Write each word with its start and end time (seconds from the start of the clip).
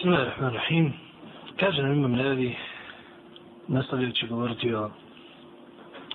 Bismillahirrahmanirrahim. 0.00 0.92
Kaže 1.60 1.82
nam 1.82 1.92
imam 1.92 2.12
nevi, 2.12 2.56
nastavljajući 3.68 4.26
govoriti 4.26 4.74
o 4.74 4.90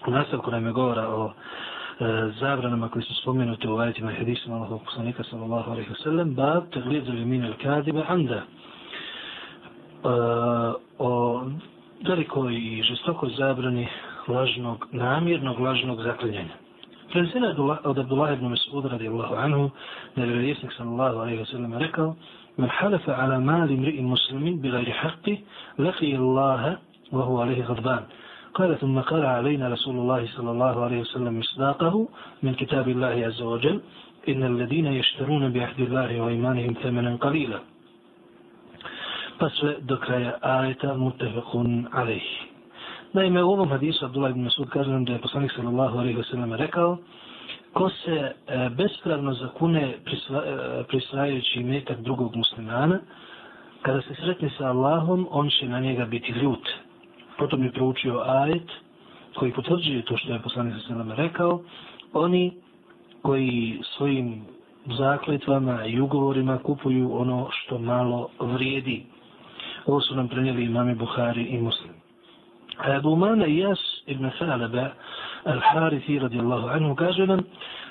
nastavku 0.07 0.51
nam 0.51 0.65
je 0.65 0.71
govora 0.71 1.09
o 1.09 1.31
e, 1.31 1.33
zabranama 2.39 2.89
koji 2.89 3.03
su 3.03 3.15
spomenuti 3.21 3.67
u 3.67 3.77
ajetima 3.77 4.11
i 4.11 4.15
hadisima 4.15 4.55
Allahog 4.55 4.81
poslanika 4.85 5.23
sallallahu 5.23 5.71
alaihi 5.71 5.89
wa 5.89 6.03
sallam, 6.03 6.33
bab 6.33 6.63
taglidu 6.73 7.11
li 7.11 7.25
min 7.25 7.45
al-kadiba 7.45 8.03
anda. 8.07 8.35
E, 8.35 8.43
o 10.99 11.41
velikoj 12.07 12.53
i 12.53 12.83
žestokoj 12.83 13.29
zabrani 13.37 13.87
lažnog, 14.27 14.87
namjernog 14.91 15.59
lažnog 15.59 16.01
zaklinjanja. 16.01 16.53
Prenesena 17.11 17.55
od 17.83 17.97
Abdullah 17.97 18.33
ibn 18.33 18.45
Mas'ud 18.45 18.91
radijallahu 18.91 19.35
anhu, 19.35 19.69
da 20.15 20.21
je 20.21 20.27
vjerovjesnik 20.27 20.71
sallallahu 20.77 21.17
alaihi 21.17 21.39
wa 21.39 21.51
sallam 21.51 21.73
rekao, 21.73 22.15
من 22.57 22.69
حلف 22.69 23.09
على 23.09 23.39
مال 23.39 23.69
امرئ 23.73 24.01
مسلم 24.01 24.61
بغير 24.61 24.91
حقه 24.91 25.37
لقي 25.79 26.15
الله 26.15 26.77
وهو 27.11 27.41
عليه 27.41 27.63
غضبان 27.65 28.03
قال 28.53 28.79
ثم 28.79 28.99
قال 28.99 29.25
علينا 29.25 29.69
رسول 29.69 29.95
الله 29.95 30.27
صلى 30.35 30.51
الله 30.51 30.83
عليه 30.83 30.99
وسلم 31.01 31.39
مصداقه 31.39 32.07
من 32.43 32.53
كتاب 32.53 32.89
الله 32.89 33.15
عز 33.27 33.41
وجل 33.41 33.81
إن 34.29 34.43
الذين 34.43 34.85
يشترون 34.85 35.51
بعهد 35.53 35.79
الله 35.79 36.21
وإيمانهم 36.21 36.73
ثمنا 36.83 37.15
قليلا 37.15 37.59
sve 39.59 39.75
do 39.83 39.97
kraja 39.99 40.39
ajeta 40.41 40.93
mutefekun 40.95 41.87
alejhi. 41.91 42.37
Naime, 43.13 43.43
u 43.43 43.51
ovom 43.51 43.69
hadisu 43.69 44.05
Abdullah 44.05 44.31
ibn 44.31 44.43
Masud 44.43 44.69
kaže 44.69 44.89
nam 44.91 45.05
da 45.05 45.13
je 45.13 45.19
poslanik 45.21 45.51
sallallahu 45.51 45.97
ko 47.75 47.89
se 47.89 48.15
e, 48.15 48.69
bespravno 48.69 49.33
zakune 49.33 49.97
prisva, 50.05 50.41
e, 50.45 50.83
prisvajajući 50.87 51.63
metak 51.63 51.99
drugog 52.01 52.35
muslimana, 52.35 52.99
kada 53.81 54.01
se 54.01 54.15
sretne 54.15 54.49
sa 54.57 54.67
Allahom, 54.67 55.27
on 55.31 55.49
će 55.49 55.67
na 55.67 55.79
njega 55.79 56.05
biti 56.05 56.31
ljut. 56.31 56.69
Potom 57.37 57.63
je 57.63 57.71
proučio 57.71 58.23
ajet 58.25 58.71
koji 59.35 59.51
potvrđuje 59.51 60.01
to 60.01 60.17
što 60.17 60.33
je 60.33 60.39
poslanik 60.39 60.73
sa 60.73 60.87
sallam 60.87 61.11
rekao, 61.11 61.61
oni 62.13 62.53
koji 63.21 63.79
svojim 63.97 64.45
zakletvama 64.97 65.85
i 65.85 65.99
ugovorima 65.99 66.57
kupuju 66.57 67.21
ono 67.21 67.47
što 67.51 67.77
malo 67.79 68.29
vrijedi. 68.39 69.03
Ovo 69.85 70.01
su 70.01 70.15
nam 70.15 70.27
prenijeli 70.27 70.63
imami 70.63 70.95
Buhari 70.95 71.43
i 71.43 71.61
Muslim. 71.61 71.93
A 72.77 72.91
Abu 72.97 73.09
Umana 73.09 73.45
Ijas 73.45 73.79
ibn 74.05 74.29
Salaba 74.39 74.89
al-Harithi 75.45 76.19
radijallahu 76.19 76.67
anhu 76.67 76.95
kaže 76.95 77.27
nam 77.27 77.39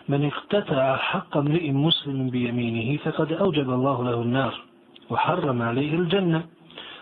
من 0.08 0.24
اقتطع 0.24 0.96
حق 0.96 1.36
امرئ 1.36 1.70
مسلم 1.70 2.30
بيمينه 2.30 2.98
فقد 3.04 3.32
أوجب 3.32 3.70
الله 3.70 4.04
له 4.04 4.22
النار 4.22 4.54
وحرم 5.10 5.62
عليه 5.62 5.94
الجنة. 5.94 6.42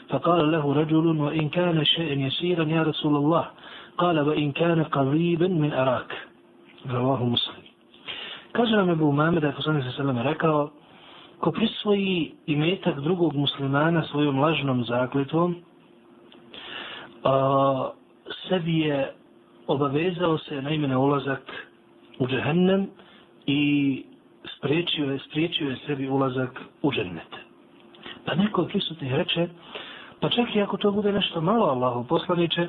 فقال 0.08 0.52
له 0.52 0.64
رجل 0.74 1.06
وإن 1.06 1.48
كان 1.48 1.84
شيئا 1.84 2.16
يسيرا 2.26 2.64
يا 2.64 2.82
رسول 2.82 3.16
الله 3.16 3.44
قال 3.98 4.20
وإن 4.20 4.52
كان 4.52 4.84
قريبا 4.84 5.48
من 5.48 5.72
أراك. 5.72 6.12
رواه 6.90 7.24
مسلم. 7.24 7.64
كجر 8.54 8.92
أبو 8.92 9.12
محمد 9.12 9.40
صلى 9.40 9.60
الله 9.66 9.82
عليه 9.82 9.94
وسلم 9.96 10.18
ركوا 10.18 10.68
ko 11.42 11.50
prisvoji 11.50 12.34
imetak 12.46 13.02
drugog 13.02 13.34
muslimana 13.34 14.02
svojom 14.02 14.38
lažnom 14.38 14.84
zakletvom, 14.86 15.56
sebi 18.46 18.78
je 18.86 19.10
obavezao 19.66 20.38
se 20.38 20.62
na 20.62 20.70
imene 20.70 20.96
ulazak 20.96 21.42
u 22.18 22.26
džehennem 22.26 22.86
i 23.46 24.04
spriječio 24.56 25.12
je, 25.12 25.18
spriječio 25.18 25.70
je 25.70 25.76
sebi 25.86 26.08
ulazak 26.08 26.50
u 26.82 26.92
džennet. 26.92 27.32
Pa 28.24 28.34
neko 28.34 28.62
od 28.62 28.68
prisutnih 28.68 29.14
reče, 29.14 29.48
pa 30.20 30.28
čak 30.28 30.54
i 30.54 30.62
ako 30.62 30.76
to 30.76 30.90
bude 30.92 31.12
nešto 31.12 31.40
malo 31.40 31.66
Allahu 31.66 32.04
poslaniče, 32.04 32.68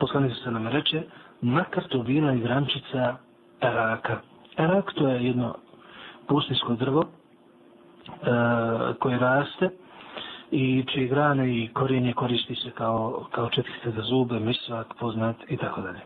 poslaniče 0.00 0.34
se 0.34 0.50
nam 0.50 0.66
reče, 0.66 1.02
makar 1.40 1.84
to 1.88 1.98
bila 1.98 2.32
i 2.32 2.40
grančica 2.40 3.16
eraka. 3.60 4.20
Erak 4.58 4.92
to 4.94 5.08
je 5.08 5.24
jedno 5.26 5.54
pustinsko 6.28 6.74
drvo 6.74 7.02
e, 7.02 7.06
koje 8.98 9.18
raste 9.18 9.70
i 10.50 10.84
čije 10.92 11.06
grane 11.08 11.56
i 11.56 11.68
korijenje 11.72 12.12
koristi 12.12 12.54
se 12.54 12.70
kao, 12.70 13.26
kao 13.30 13.48
četkice 13.50 13.90
za 13.90 14.02
zube, 14.02 14.40
misvak, 14.40 14.86
poznat 15.00 15.36
i 15.48 15.56
tako 15.56 15.80
dalje. 15.80 16.00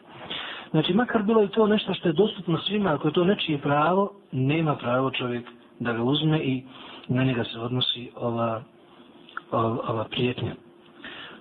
Znači, 0.70 0.94
makar 0.94 1.22
bilo 1.22 1.42
i 1.42 1.48
to 1.48 1.66
nešto 1.66 1.94
što 1.94 2.08
je 2.08 2.12
dostupno 2.12 2.58
svima, 2.58 2.94
ako 2.94 3.08
je 3.08 3.12
to 3.12 3.24
nečije 3.24 3.58
pravo, 3.58 4.12
nema 4.32 4.76
pravo 4.76 5.10
čovjek 5.10 5.46
da 5.80 5.92
ga 5.92 6.02
uzme 6.02 6.38
i 6.38 6.62
na 7.08 7.24
njega 7.24 7.44
se 7.44 7.58
odnosi 7.60 8.10
ova, 8.16 8.62
ova, 9.50 9.78
ova 9.88 10.04
prijetnja. 10.04 10.54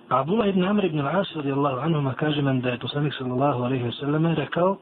Pa 0.08 0.20
Abdullah 0.20 0.48
ibn 0.48 0.64
Amr 0.64 0.84
ibn 0.84 1.00
al-As 1.00 1.36
radijallahu 1.36 1.80
anhu 1.80 2.00
ma 2.00 2.14
kaže 2.14 2.42
nam 2.42 2.60
da 2.60 2.68
je 2.68 2.78
poslanik 2.78 3.14
sallallahu 3.18 3.62
alaihi 3.62 3.84
wa 3.84 4.00
sallam 4.00 4.26
rekao 4.26 4.76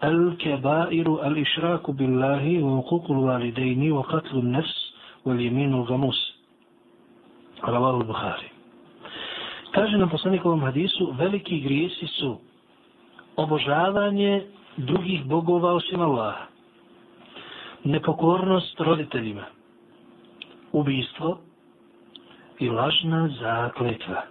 al-kebairu 0.00 1.18
al-išraku 1.22 1.92
billahi 1.92 2.62
wa 2.62 2.78
uququl 2.78 3.18
walidejni 3.26 3.90
wa 3.90 4.06
katlu 4.06 4.42
nefs 4.42 4.94
wal 5.24 5.40
jeminu 5.40 5.84
gamus. 5.84 6.16
Ravahu 7.62 8.04
Bukhari. 8.04 8.48
Kaže 9.74 9.98
nam 9.98 10.08
poslanik 10.08 10.44
ovom 10.44 10.60
hadisu, 10.60 11.14
veliki 11.18 11.60
grijesi 11.60 12.06
su 12.06 12.38
obožavanje 13.38 14.42
drugih 14.76 15.24
bogova 15.24 15.72
osim 15.72 16.00
Allaha, 16.00 16.46
nepokornost 17.84 18.80
roditeljima, 18.80 19.44
ubijstvo 20.72 21.38
i 22.58 22.68
lažna 22.68 23.28
zakletva. 23.40 24.22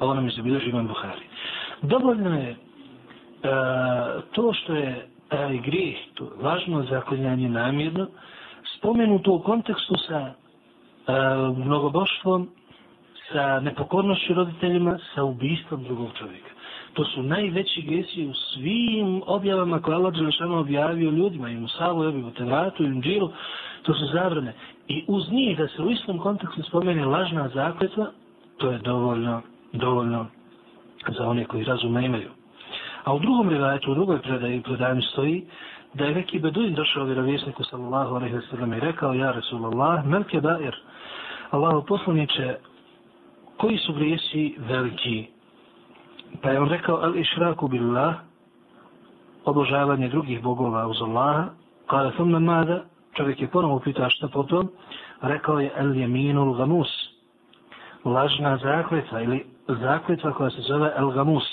Ovo 0.00 0.14
nam 0.14 0.24
je 0.26 0.32
zabilježi 0.36 0.70
imam 0.70 0.86
Buhari. 0.88 1.26
Dovoljno 1.82 2.38
je 2.38 2.50
e, 2.50 2.56
to 4.32 4.52
što 4.52 4.74
je 4.74 5.08
taj 5.28 5.58
grijeh, 5.58 5.96
to 6.14 6.28
lažno 6.42 6.82
zaklinjanje 6.82 7.48
namjerno, 7.48 8.06
spomenuto 8.78 9.32
u 9.32 9.42
kontekstu 9.42 9.94
sa 10.08 10.18
e, 10.20 10.32
mnogoboštvom, 11.56 12.48
sa 13.32 13.60
nepokornošću 13.60 14.34
roditeljima, 14.34 14.98
sa 15.14 15.24
ubijstvom 15.24 15.84
drugog 15.84 16.08
čovjeka. 16.18 16.51
To 16.92 17.04
su 17.04 17.22
najveći 17.22 17.82
gresi 17.82 18.26
u 18.26 18.34
svim 18.34 19.22
objavama 19.26 19.82
koje 19.82 19.94
Allah 19.94 20.14
Đelešanu 20.14 20.58
objavio 20.58 21.10
ljudima, 21.10 21.50
i 21.50 21.64
u 21.64 21.68
Savu, 21.68 22.04
i 22.04 22.22
u 22.22 22.30
Tevratu, 22.30 22.84
i 22.84 23.20
u 23.20 23.30
to 23.82 23.94
su 23.94 24.06
zabrane. 24.12 24.54
I 24.88 25.04
uz 25.08 25.30
njih 25.30 25.58
da 25.58 25.68
se 25.68 25.82
u 25.82 25.90
istom 25.90 26.18
kontekstu 26.18 26.62
spomene 26.62 27.04
lažna 27.04 27.48
zakletva, 27.48 28.06
to 28.58 28.70
je 28.70 28.78
dovoljno, 28.78 29.42
dovoljno 29.72 30.26
za 31.18 31.28
one 31.28 31.44
koji 31.44 31.64
razume 31.64 32.04
imaju. 32.04 32.30
A 33.04 33.14
u 33.14 33.18
drugom 33.18 33.48
rivajetu, 33.48 33.92
u 33.92 33.94
drugoj 33.94 34.22
predaji, 34.22 34.62
predajem 34.62 35.02
stoji, 35.02 35.44
da 35.94 36.04
je 36.04 36.14
neki 36.14 36.38
beduin 36.38 36.74
došao 36.74 37.04
vjerovjesniku 37.04 37.64
sallallahu 37.64 38.14
alaihi 38.14 38.34
wa 38.34 38.50
sallam 38.50 38.72
i 38.72 38.80
rekao, 38.80 39.14
ja 39.14 39.32
Rasulallah, 39.32 40.06
melke 40.06 40.40
bair, 40.40 40.76
Allaho 41.50 41.82
poslaniće, 41.82 42.56
koji 43.56 43.78
su 43.78 43.92
grijesi 43.92 44.54
veliki 44.58 45.26
Pa 46.40 46.50
je 46.50 46.60
on 46.60 46.68
rekao, 46.68 46.96
al 46.96 47.16
išraku 47.16 47.68
billah, 47.68 48.14
obožavanje 49.44 50.08
drugih 50.08 50.42
bogova 50.42 50.86
uz 50.86 51.02
Allaha, 51.02 51.44
kada 51.86 52.10
thumma 52.10 52.38
mada, 52.38 52.84
čovjek 53.12 53.40
je 53.40 53.50
ponovo 53.50 53.78
pitao 53.78 54.10
šta 54.10 54.28
potom, 54.28 54.70
rekao 55.20 55.60
je 55.60 55.72
al 55.78 55.96
jeminul 55.96 56.54
gamus, 56.54 56.88
lažna 58.04 58.56
zakletva 58.56 59.20
ili 59.20 59.46
zakletva 59.68 60.32
koja 60.32 60.50
se 60.50 60.60
zove 60.60 60.92
al 60.96 61.10
gamus. 61.10 61.44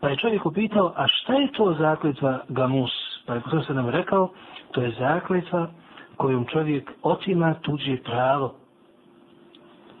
Pa 0.00 0.08
je 0.08 0.16
čovjek 0.16 0.46
upitao, 0.46 0.92
a 0.96 1.06
šta 1.08 1.32
je 1.32 1.52
to 1.52 1.74
zakletva 1.78 2.38
gamus? 2.48 2.92
Pa 3.26 3.34
je 3.34 3.40
potom 3.40 3.62
se 3.62 3.74
nam 3.74 3.88
rekao, 3.88 4.30
to 4.72 4.80
je 4.80 4.94
zakletva 4.98 5.68
kojom 6.16 6.44
čovjek 6.46 6.90
otima 7.02 7.54
tuđe 7.54 7.96
pravo. 8.04 8.54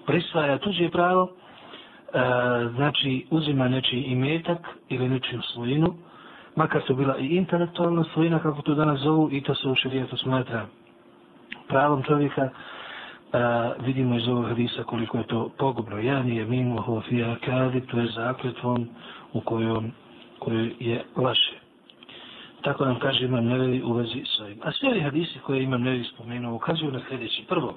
Prisvaja 0.06 0.58
tuđe 0.58 0.90
pravo, 0.90 1.30
E, 2.14 2.18
znači 2.74 3.26
uzima 3.30 3.68
nečiji 3.68 4.02
imetak 4.02 4.58
ili 4.88 5.08
nečiju 5.08 5.42
svojinu, 5.42 5.94
makar 6.56 6.82
su 6.86 6.94
bila 6.94 7.18
i 7.18 7.26
intelektualna 7.26 8.04
svojina, 8.14 8.38
kako 8.38 8.62
to 8.62 8.74
danas 8.74 9.00
zovu, 9.00 9.28
i 9.32 9.40
to 9.40 9.54
se 9.54 9.68
u 9.68 9.74
šarijetu 9.74 10.16
smatra 10.16 10.66
pravom 11.68 12.02
čovjeka, 12.02 12.48
a, 13.32 13.72
vidimo 13.80 14.16
iz 14.16 14.28
ovog 14.28 14.48
hadisa 14.48 14.82
koliko 14.82 15.18
je 15.18 15.26
to 15.26 15.50
pogubno. 15.58 15.98
Ja 15.98 16.18
je 16.18 16.44
mimo 16.44 16.80
hofija 16.80 17.36
kadi, 17.44 17.80
to 17.80 17.98
je 17.98 18.06
zakljetvom 18.06 18.88
u 19.32 19.40
kojom, 19.40 19.92
koju 20.38 20.70
je 20.80 21.04
laše. 21.16 21.52
Tako 22.62 22.84
nam 22.84 22.98
kaže 22.98 23.24
imam 23.24 23.44
nevevi 23.44 23.82
u 23.82 23.92
vezi 23.92 24.22
s 24.36 24.40
ovim. 24.40 24.58
A 24.62 24.72
sve 24.72 25.00
hadisi 25.00 25.38
koje 25.38 25.62
imam 25.62 25.82
nevevi 25.82 26.04
spomenuo 26.04 26.54
ukazuju 26.54 26.92
na 26.92 27.00
sljedeći. 27.08 27.44
Prvo, 27.48 27.74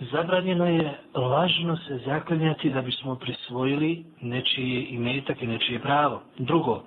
zabranjeno 0.00 0.66
je 0.66 0.92
lažno 1.14 1.76
se 1.76 1.98
zaklinjati 1.98 2.70
da 2.70 2.82
bismo 2.82 3.14
prisvojili 3.14 4.04
nečije 4.20 4.84
imetak 4.84 5.42
i 5.42 5.46
nečije 5.46 5.78
pravo. 5.80 6.22
Drugo, 6.38 6.82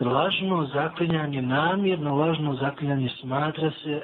lažno 0.00 0.66
zaklinjanje, 0.66 1.42
namjerno 1.42 2.16
lažno 2.16 2.54
zaklinjanje 2.54 3.08
smatra 3.20 3.70
se 3.70 4.02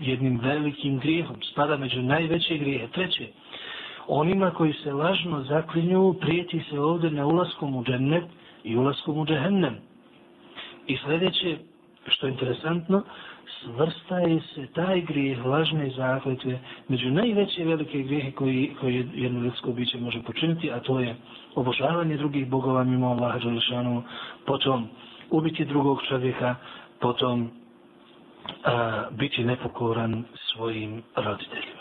jednim 0.00 0.40
velikim 0.40 0.98
grijehom. 0.98 1.36
Spada 1.52 1.76
među 1.76 2.02
najveće 2.02 2.56
grijehe. 2.58 2.86
Treće, 2.88 3.26
onima 4.08 4.50
koji 4.50 4.72
se 4.72 4.92
lažno 4.92 5.42
zaklinju, 5.42 6.14
prijeti 6.20 6.62
se 6.70 6.80
ovdje 6.80 7.10
na 7.10 7.26
ulaskom 7.26 7.76
u 7.76 7.84
džennet 7.84 8.24
i 8.64 8.76
ulaskom 8.76 9.18
u 9.18 9.26
džehennem. 9.26 9.76
I 10.86 10.96
sljedeće, 10.96 11.56
što 12.06 12.26
je 12.26 12.32
interesantno, 12.32 13.02
svrstaje 13.60 14.40
se 14.54 14.66
taj 14.66 15.00
grijeh 15.00 15.44
lažne 15.46 15.90
zakletve 15.96 16.58
među 16.88 17.10
najveće 17.10 17.64
velike 17.64 18.02
grijehe 18.02 18.32
koji, 18.32 18.76
koji 18.80 19.08
jedno 19.14 19.40
ljudsko 19.40 19.72
biće 19.72 19.98
može 20.00 20.22
počiniti, 20.22 20.70
a 20.70 20.80
to 20.80 21.00
je 21.00 21.16
obožavanje 21.54 22.16
drugih 22.16 22.48
bogova 22.48 22.84
mimo 22.84 23.06
Allaha 23.06 23.38
Đalešanu, 23.38 24.02
potom 24.46 24.88
ubiti 25.30 25.64
drugog 25.64 25.98
čovjeka, 26.08 26.54
potom 27.00 27.50
a, 28.64 29.04
biti 29.10 29.44
nepokoran 29.44 30.24
svojim 30.34 31.02
roditeljima. 31.16 31.80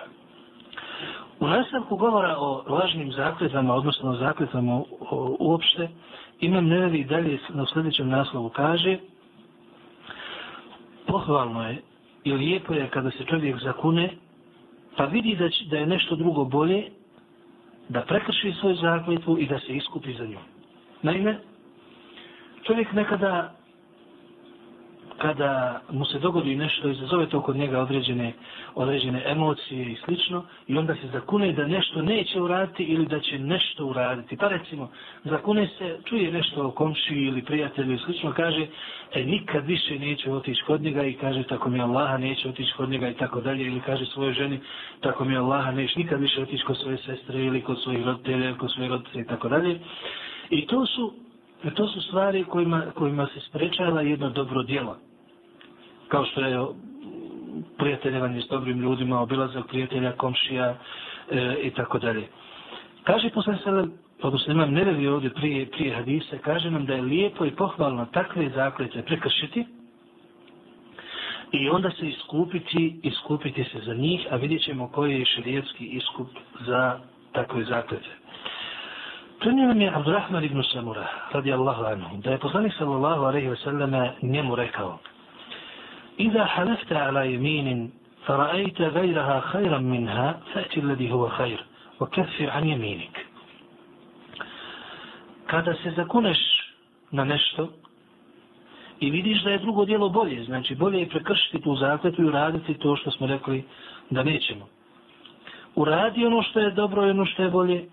U 1.39 1.47
nastavku 1.47 1.97
govora 1.97 2.35
o 2.37 2.63
lažnim 2.67 3.11
zakletvama, 3.11 3.73
odnosno 3.73 4.09
o 4.09 4.15
zakletvama 4.15 4.81
uopšte, 5.39 5.89
imam 6.39 6.67
nevevi 6.67 7.03
dalje 7.03 7.39
na 7.49 7.65
sljedećem 7.73 8.09
naslovu 8.09 8.49
kaže 8.49 8.97
pohvalno 11.09 11.67
je 11.67 11.81
i 12.23 12.33
lijepo 12.33 12.73
je 12.73 12.89
kada 12.89 13.11
se 13.11 13.25
čovjek 13.25 13.59
zakune 13.59 14.09
pa 14.97 15.05
vidi 15.05 15.35
da, 15.35 15.49
će, 15.49 15.65
da 15.65 15.77
je 15.77 15.85
nešto 15.85 16.15
drugo 16.15 16.45
bolje 16.45 16.83
da 17.89 18.01
prekrši 18.01 18.53
svoju 18.59 18.75
zakletvu 18.75 19.37
i 19.39 19.47
da 19.47 19.59
se 19.59 19.73
iskupi 19.73 20.13
za 20.13 20.25
nju. 20.25 20.37
Naime, 21.01 21.39
čovjek 22.63 22.93
nekada 22.93 23.55
kada 25.21 25.81
mu 25.91 26.05
se 26.05 26.19
dogodi 26.19 26.55
nešto, 26.55 26.89
izazove 26.89 27.29
to 27.29 27.41
kod 27.41 27.55
njega 27.55 27.79
određene, 27.79 28.33
određene 28.75 29.23
emocije 29.25 29.91
i 29.91 29.95
slično, 30.05 30.43
i 30.67 30.77
onda 30.77 30.95
se 30.95 31.07
zakune 31.13 31.53
da 31.53 31.67
nešto 31.67 32.01
neće 32.01 32.41
uraditi 32.41 32.83
ili 32.83 33.05
da 33.05 33.19
će 33.19 33.39
nešto 33.39 33.85
uraditi. 33.85 34.37
Pa 34.37 34.47
recimo, 34.47 34.91
zakune 35.23 35.67
se, 35.77 35.97
čuje 36.05 36.31
nešto 36.31 36.67
o 36.67 36.71
komši 36.71 37.15
ili 37.15 37.41
prijatelju 37.41 37.93
i 37.93 37.97
slično, 37.97 38.33
kaže, 38.33 38.67
e, 39.13 39.23
nikad 39.23 39.65
više 39.65 39.99
neće 39.99 40.31
otići 40.31 40.63
kod 40.63 40.81
njega 40.81 41.03
i 41.03 41.13
kaže, 41.13 41.43
tako 41.43 41.69
mi 41.69 41.81
Allaha 41.81 42.17
neće 42.17 42.49
otići 42.49 42.73
kod 42.77 42.89
njega 42.89 43.09
i 43.09 43.13
tako 43.13 43.41
dalje, 43.41 43.65
ili 43.65 43.81
kaže 43.81 44.05
svojoj 44.05 44.33
ženi, 44.33 44.59
tako 45.01 45.25
mi 45.25 45.37
Allaha 45.37 45.71
neće 45.71 45.99
nikad 45.99 46.21
više 46.21 46.41
otići 46.41 46.63
kod 46.63 46.77
svoje 46.77 46.97
sestre 46.97 47.45
ili 47.45 47.61
kod 47.61 47.81
svojih 47.83 48.05
roditelja 48.05 48.49
ili 48.49 48.57
kod 48.57 48.71
svoje 48.71 48.89
roditelja 48.89 49.23
i 49.23 49.27
tako 49.27 49.49
dalje. 49.49 49.79
I 50.49 50.67
to 50.67 50.85
su, 50.85 51.13
to 51.75 51.87
su 51.87 52.01
stvari 52.01 52.43
kojima, 52.43 52.83
kojima 52.95 53.27
se 53.27 53.39
sprečava 53.49 54.01
jedno 54.01 54.29
dobro 54.29 54.63
djelo 54.63 55.08
kao 56.09 56.25
što 56.25 56.41
je 56.41 56.65
prijateljevanje 57.77 58.41
s 58.41 58.47
dobrim 58.47 58.79
ljudima, 58.81 59.21
obilazak 59.21 59.67
prijatelja, 59.67 60.11
komšija 60.11 60.75
e, 61.31 61.55
i 61.63 61.71
tako 61.71 61.99
dalje. 61.99 62.27
Kaže 63.03 63.29
posle 63.29 63.57
se, 63.57 63.87
odnosno 64.21 64.53
imam 64.53 64.71
nevevi 64.73 65.07
ovdje 65.07 65.29
prije, 65.29 65.65
prije 65.65 65.95
hadise, 65.95 66.37
kaže 66.37 66.71
nam 66.71 66.85
da 66.85 66.93
je 66.93 67.01
lijepo 67.01 67.45
i 67.45 67.51
pohvalno 67.51 68.05
takve 68.05 68.49
zakljete 68.49 69.01
prekršiti 69.01 69.65
i 71.51 71.69
onda 71.69 71.91
se 71.91 72.07
iskupiti, 72.07 72.99
iskupiti 73.03 73.63
se 73.63 73.79
za 73.85 73.93
njih, 73.93 74.27
a 74.31 74.35
vidjet 74.35 74.63
ćemo 74.63 74.87
koji 74.87 75.19
je 75.19 75.25
širijetski 75.25 75.85
iskup 75.85 76.27
za 76.65 76.99
takve 77.31 77.63
zakljete. 77.63 78.09
Prenio 79.39 79.67
nam 79.67 79.81
je 79.81 79.95
Abdurrahman 79.95 80.43
ibn 80.43 80.63
Samura, 80.73 81.07
radijallahu 81.31 81.83
anhu, 81.83 82.17
da 82.17 82.31
je 82.31 82.37
poslanik 82.37 82.73
sallallahu 82.77 83.23
alaihi 83.23 83.47
wa 83.47 83.63
sallam 83.63 83.91
njemu 84.21 84.55
rekao, 84.55 84.99
إذا 86.20 86.44
حلفت 86.44 86.92
على 86.92 87.34
يمين 87.34 87.90
فرأيت 88.26 88.80
غيرها 88.80 89.40
خيرا 89.40 89.78
منها 89.78 90.40
فأتي 90.54 90.80
الذي 90.80 91.12
هو 91.12 91.28
خير 91.28 91.64
وكفر 92.00 92.50
عن 92.50 92.68
يمينك 92.68 93.26
kada 95.46 95.74
se 95.74 95.90
zakuneš 95.90 96.38
na 97.10 97.24
nešto 97.24 97.68
i 99.00 99.10
vidiš 99.10 99.42
da 99.42 99.50
je 99.50 99.58
drugo 99.58 99.84
dijelo 99.84 100.08
bolje, 100.08 100.44
znači 100.44 100.74
bolje 100.74 100.98
je 101.00 101.08
prekršiti 101.08 101.60
tu 101.62 101.76
zakletu 101.76 102.22
i 102.22 102.24
uraditi 102.24 102.74
to 102.74 102.96
što 102.96 103.10
smo 103.10 103.26
rekli 103.26 103.64
da 104.10 104.22
nećemo. 104.22 104.68
Uradi 105.74 106.26
ono 106.26 106.42
što 106.42 106.60
je 106.60 106.70
dobro 106.70 107.06
i 107.06 107.10
ono 107.10 107.26
što 107.26 107.42
je 107.42 107.50
bolje 107.50 107.88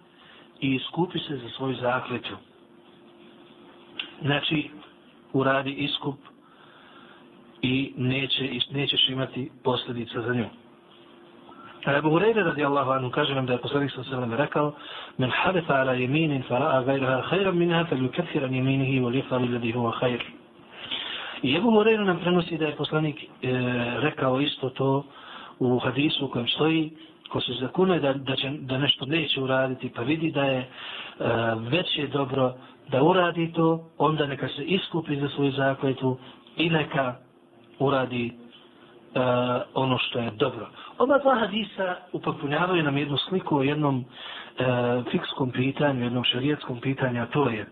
i 0.61 0.75
iskupi 0.75 1.19
se 1.19 1.37
za 1.37 1.49
svoju 1.49 1.75
zakletu. 1.75 2.35
Znači, 4.21 4.69
uradi 5.33 5.71
iskup 5.71 6.15
i 7.66 7.92
neće, 7.96 8.50
nećeš 8.70 9.08
imati 9.08 9.50
posljedica 9.64 10.22
za 10.22 10.34
nju. 10.34 10.46
A 11.86 11.96
Ebu 11.98 12.10
Hureyre 12.10 12.42
radi 12.44 12.64
Allahu 12.64 12.90
anu 12.90 13.10
kaže 13.10 13.34
nam 13.34 13.46
da 13.46 13.52
je 13.52 13.58
poslanik 13.58 13.92
sa 13.92 14.04
sallam 14.04 14.34
rekao 14.34 14.72
men 15.18 15.30
hadefa 15.30 15.74
ala 15.74 15.92
jeminin 15.92 16.42
fara'a 16.48 16.82
gajraha 16.84 17.22
khaira 17.28 17.52
minha 17.52 17.84
fel 17.84 17.98
yukathiran 17.98 18.54
jeminihi 18.54 19.00
u 19.00 19.08
lifali 19.08 19.48
ladi 19.48 19.72
huwa 19.72 19.92
khair. 20.00 20.20
I 21.42 21.56
Ebu 21.56 21.70
Hureyre 21.70 22.04
nam 22.04 22.18
prenosi 22.18 22.58
da 22.58 22.66
je 22.66 22.76
poslanik 22.76 23.16
e, 23.22 23.26
rekao 24.00 24.40
isto 24.40 24.70
to 24.70 25.04
u 25.58 25.78
hadisu 25.78 26.26
u 26.26 26.28
kojem 26.28 26.48
stoji 26.48 26.90
ko 27.28 27.40
se 27.40 27.52
zakune 27.60 28.00
da, 28.00 28.12
da, 28.12 28.36
će, 28.36 28.50
da 28.50 28.78
nešto 28.78 29.06
neće 29.06 29.40
uraditi 29.40 29.92
pa 29.96 30.02
vidi 30.02 30.30
da 30.30 30.44
je 30.44 30.58
e, 30.58 30.66
veće 31.70 32.06
dobro 32.06 32.54
da 32.88 33.02
uradi 33.02 33.52
to 33.52 33.90
onda 33.98 34.26
neka 34.26 34.48
se 34.48 34.64
iskupi 34.64 35.16
za 35.16 35.28
svoju 35.28 35.52
zakletu 35.52 36.18
i 36.56 36.70
neka 36.70 37.25
uradi 37.78 38.26
e, 38.26 38.32
ono 39.74 39.98
što 39.98 40.18
je 40.18 40.30
dobro. 40.30 40.68
Oba 40.98 41.18
dva 41.18 41.34
hadisa 41.34 41.96
upotpunjavaju 42.12 42.82
nam 42.82 42.96
jednu 42.98 43.16
sliku 43.16 43.56
o 43.56 43.62
jednom 43.62 44.04
e, 44.58 44.64
fikskom 45.10 45.50
pitanju, 45.50 46.04
jednom 46.04 46.24
šarijetskom 46.24 46.80
pitanju, 46.80 47.22
a 47.22 47.26
to 47.26 47.48
je, 47.48 47.66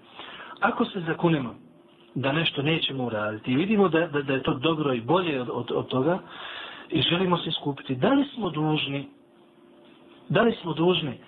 ako 0.60 0.84
se 0.84 1.00
zakunemo 1.00 1.54
da 2.14 2.32
nešto 2.32 2.62
nećemo 2.62 3.04
uraditi 3.04 3.52
i 3.52 3.56
vidimo 3.56 3.88
da, 3.88 4.06
da, 4.06 4.22
da 4.22 4.32
je 4.32 4.42
to 4.42 4.54
dobro 4.54 4.92
i 4.92 5.00
bolje 5.00 5.40
od, 5.40 5.48
od, 5.52 5.72
od 5.74 5.88
toga 5.88 6.18
i 6.90 7.02
želimo 7.02 7.38
se 7.38 7.48
iskupiti, 7.48 7.94
da 7.94 8.08
li 8.08 8.24
smo 8.34 8.50
dužni, 8.50 9.08
da 10.28 10.42
li 10.42 10.56
smo 10.62 10.72
dužni 10.72 11.18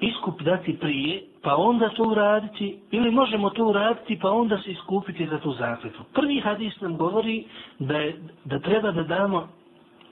iskup 0.00 0.42
dati 0.42 0.78
prije, 0.80 1.22
pa 1.42 1.56
onda 1.56 1.88
to 1.88 2.02
uraditi, 2.02 2.78
ili 2.90 3.10
možemo 3.10 3.50
to 3.50 3.64
uraditi, 3.66 4.18
pa 4.22 4.30
onda 4.30 4.58
se 4.58 4.70
iskupiti 4.70 5.26
za 5.26 5.38
tu 5.38 5.52
zakletu. 5.52 5.98
Prvi 6.14 6.40
hadis 6.40 6.80
nam 6.80 6.96
govori 6.96 7.44
da, 7.78 7.96
je, 7.96 8.16
da 8.44 8.58
treba 8.58 8.92
da 8.92 9.02
damo 9.02 9.48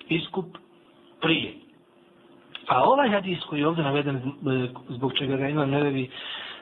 iskup 0.08 0.46
prije. 1.20 1.54
A 2.66 2.84
ovaj 2.84 3.08
hadis 3.08 3.44
koji 3.44 3.60
je 3.60 3.68
ovdje 3.68 3.84
naveden, 3.84 4.16
e, 4.16 4.20
zbog 4.88 5.12
čega 5.18 5.36
ga 5.36 5.48
imam 5.48 5.70
nevevi, 5.70 6.10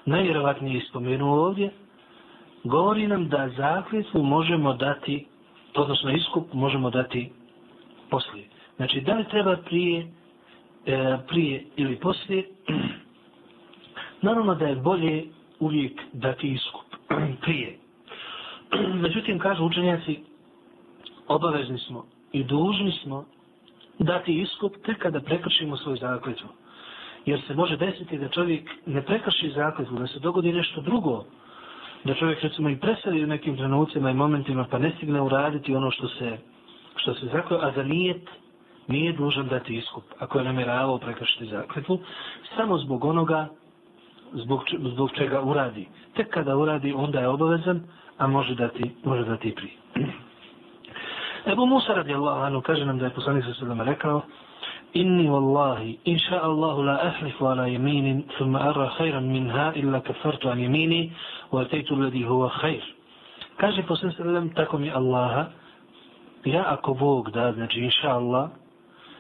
najvjerovatnije 0.06 0.78
ispomenuo 0.78 1.46
ovdje, 1.46 1.70
govori 2.64 3.06
nam 3.06 3.28
da 3.28 3.48
zakletu 3.48 4.22
možemo 4.22 4.72
dati, 4.72 5.26
odnosno 5.74 6.10
iskup 6.10 6.52
možemo 6.52 6.90
dati 6.90 7.32
poslije. 8.10 8.44
Znači, 8.76 9.00
da 9.00 9.14
li 9.14 9.24
treba 9.24 9.56
prije, 9.56 10.06
e, 10.86 11.18
prije 11.28 11.64
ili 11.76 11.96
poslije, 11.96 12.44
Naravno 14.22 14.54
da 14.54 14.66
je 14.66 14.76
bolje 14.76 15.24
uvijek 15.60 16.00
dati 16.12 16.48
iskup 16.48 16.84
prije. 17.42 17.78
Međutim, 19.02 19.38
kažu 19.38 19.64
učenjaci, 19.64 20.18
obavezni 21.28 21.78
smo 21.78 22.04
i 22.32 22.44
dužni 22.44 22.92
smo 22.92 23.24
dati 23.98 24.40
iskup 24.40 24.76
tek 24.86 24.98
kada 24.98 25.20
prekršimo 25.20 25.76
svoju 25.76 25.96
zakletvu. 25.96 26.48
Jer 27.26 27.40
se 27.46 27.54
može 27.54 27.76
desiti 27.76 28.18
da 28.18 28.28
čovjek 28.28 28.70
ne 28.86 29.02
prekrši 29.02 29.50
zakletvu, 29.50 29.98
da 29.98 30.06
se 30.06 30.18
dogodi 30.18 30.52
nešto 30.52 30.80
drugo, 30.80 31.24
da 32.04 32.14
čovjek 32.14 32.40
recimo 32.42 32.68
i 32.68 32.76
preseli 32.76 33.24
u 33.24 33.26
nekim 33.26 33.56
trenucima 33.56 34.10
i 34.10 34.14
momentima 34.14 34.66
pa 34.70 34.78
ne 34.78 34.92
stigne 34.96 35.20
uraditi 35.20 35.74
ono 35.74 35.90
što 35.90 36.08
se, 36.08 36.38
što 36.96 37.14
se 37.14 37.26
zakljuje, 37.26 37.62
a 37.62 37.72
za 37.72 37.82
nijet 37.82 38.28
nije 38.88 39.12
dužan 39.12 39.48
dati 39.48 39.74
iskup 39.74 40.04
ako 40.18 40.38
je 40.38 40.44
namjeravao 40.44 40.98
prekršiti 40.98 41.46
zakletvu, 41.46 41.98
samo 42.56 42.78
zbog 42.78 43.04
onoga 43.04 43.48
zbog, 44.34 44.60
zbog 44.94 45.10
čega 45.14 45.40
uradi. 45.42 45.88
Tek 46.16 46.30
kada 46.30 46.56
uradi, 46.56 46.92
onda 46.92 47.20
je 47.20 47.28
obavezan, 47.28 47.80
a 48.18 48.26
može 48.26 48.54
dati, 48.54 48.90
može 49.04 49.24
dati 49.24 49.54
pri. 49.54 49.70
Ebu 51.52 51.66
Musa 51.66 51.94
radi 51.94 52.14
Allah, 52.14 52.62
kaže 52.62 52.84
nam 52.84 52.98
da 52.98 53.04
je 53.04 53.10
poslanik 53.10 53.44
sa 53.44 53.54
sedama 53.54 53.84
rekao, 53.84 54.22
Inni 54.94 55.26
wallahi, 55.28 55.98
inša 56.04 56.38
Allahu 56.42 56.82
la 56.82 56.98
ahlifu 57.02 57.46
ala 57.46 57.66
jeminin, 57.66 58.22
thumma 58.38 58.58
arra 58.58 58.90
khayran 58.98 59.26
minha 59.26 59.72
illa 59.74 60.00
kafartu 60.00 60.48
an 60.48 60.58
jemini, 60.58 61.12
wa 61.52 61.62
atejtu 61.62 61.96
ladi 61.96 62.22
huwa 62.22 62.50
khayr. 62.62 62.82
Kaže 63.56 63.82
poslanik 63.82 64.16
sa 64.16 64.22
sedama, 64.22 64.54
tako 64.54 64.78
mi 64.78 64.90
Allaha, 64.90 65.50
ja 66.44 66.64
ako 66.68 66.94
Bog 66.94 67.30
da, 67.30 67.52
znači 67.52 67.80
inša 67.80 68.08
Allah, 68.08 68.50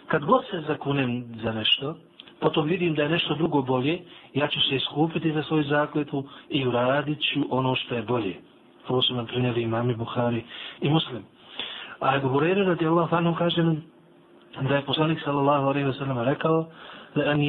kad 0.08 0.24
god 0.24 0.44
se 0.50 0.60
zakunem 0.60 1.24
za 1.42 1.52
nešto, 1.52 1.94
potom 2.43 2.67
vidim 2.67 2.95
da 2.95 3.03
je 3.03 3.09
nešto 3.09 3.35
drugo 3.35 3.61
bolje, 3.61 3.99
ja 4.33 4.47
ću 4.47 4.59
se 4.61 4.75
iskupiti 4.75 5.31
za 5.31 5.43
svoju 5.43 5.63
zakletu 5.63 6.23
i 6.49 6.67
uradit 6.67 7.19
ću 7.33 7.39
ono 7.49 7.75
što 7.75 7.95
je 7.95 8.01
bolje. 8.01 8.35
Ovo 8.87 9.01
su 9.01 9.15
nam 9.15 9.25
prinjeli 9.25 9.61
imami 9.61 9.95
Buhari 9.95 10.43
i 10.81 10.89
Muslim. 10.89 11.23
A 11.99 12.15
Ebu 12.15 12.29
Hureyre 12.29 12.65
radi 12.65 12.87
Allah 12.87 13.09
fanu 13.09 13.35
kaže 13.35 13.63
nam 13.63 13.81
da 14.69 14.75
je 14.75 14.81
poslanik 14.85 15.19
sallallahu 15.23 15.67
alaihi 15.67 15.87
wa 15.87 15.97
sallam 15.97 16.19
rekao 16.19 16.65
da 17.15 17.21
an 17.31 17.39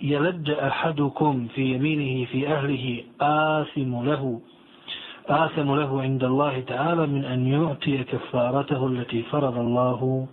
jeledde 0.00 0.56
ahadukum 0.60 1.48
fi 1.54 1.62
jeminihi 1.62 2.26
fi 2.26 2.46
ahlihi 2.46 3.04
asimu 3.18 4.02
lehu 4.04 4.40
آثم 5.28 5.74
له 5.74 6.02
عند 6.02 6.24
الله 6.24 6.60
تعالى 6.60 7.06
من 7.06 7.24
أن 7.24 7.46
يعطي 7.46 8.04
كفارته 8.04 8.86
التي 8.86 9.22
فرض 9.22 9.58
الله 9.58 10.26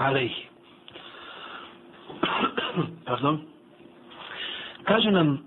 عليه 0.00 0.34
Pardon. 3.05 3.41
Kaže 4.83 5.11
nam 5.11 5.39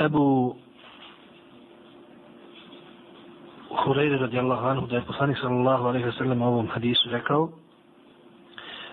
Ebu 0.00 0.56
Hureyre 3.70 4.18
radijallahu 4.18 4.66
anhu 4.66 4.86
da 4.86 4.96
je 4.96 5.02
poslanik 5.06 5.38
sallallahu 5.38 5.84
alaihi 5.86 6.06
wa 6.06 6.18
sallam 6.18 6.42
ovom 6.42 6.68
hadisu 6.68 7.10
rekao 7.10 7.50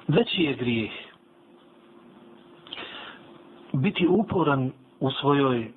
veći 0.07 0.41
je 0.43 0.53
grijeh 0.53 0.91
biti 3.73 4.07
uporan 4.07 4.71
u 4.99 5.11
svojoj 5.11 5.71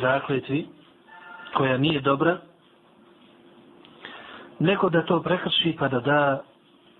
zakletvi 0.00 0.66
koja 1.54 1.76
nije 1.78 2.00
dobra 2.00 2.38
neko 4.58 4.88
da 4.88 5.06
to 5.06 5.22
prekrši 5.22 5.76
pa 5.78 5.88
da 5.88 6.00
da 6.00 6.42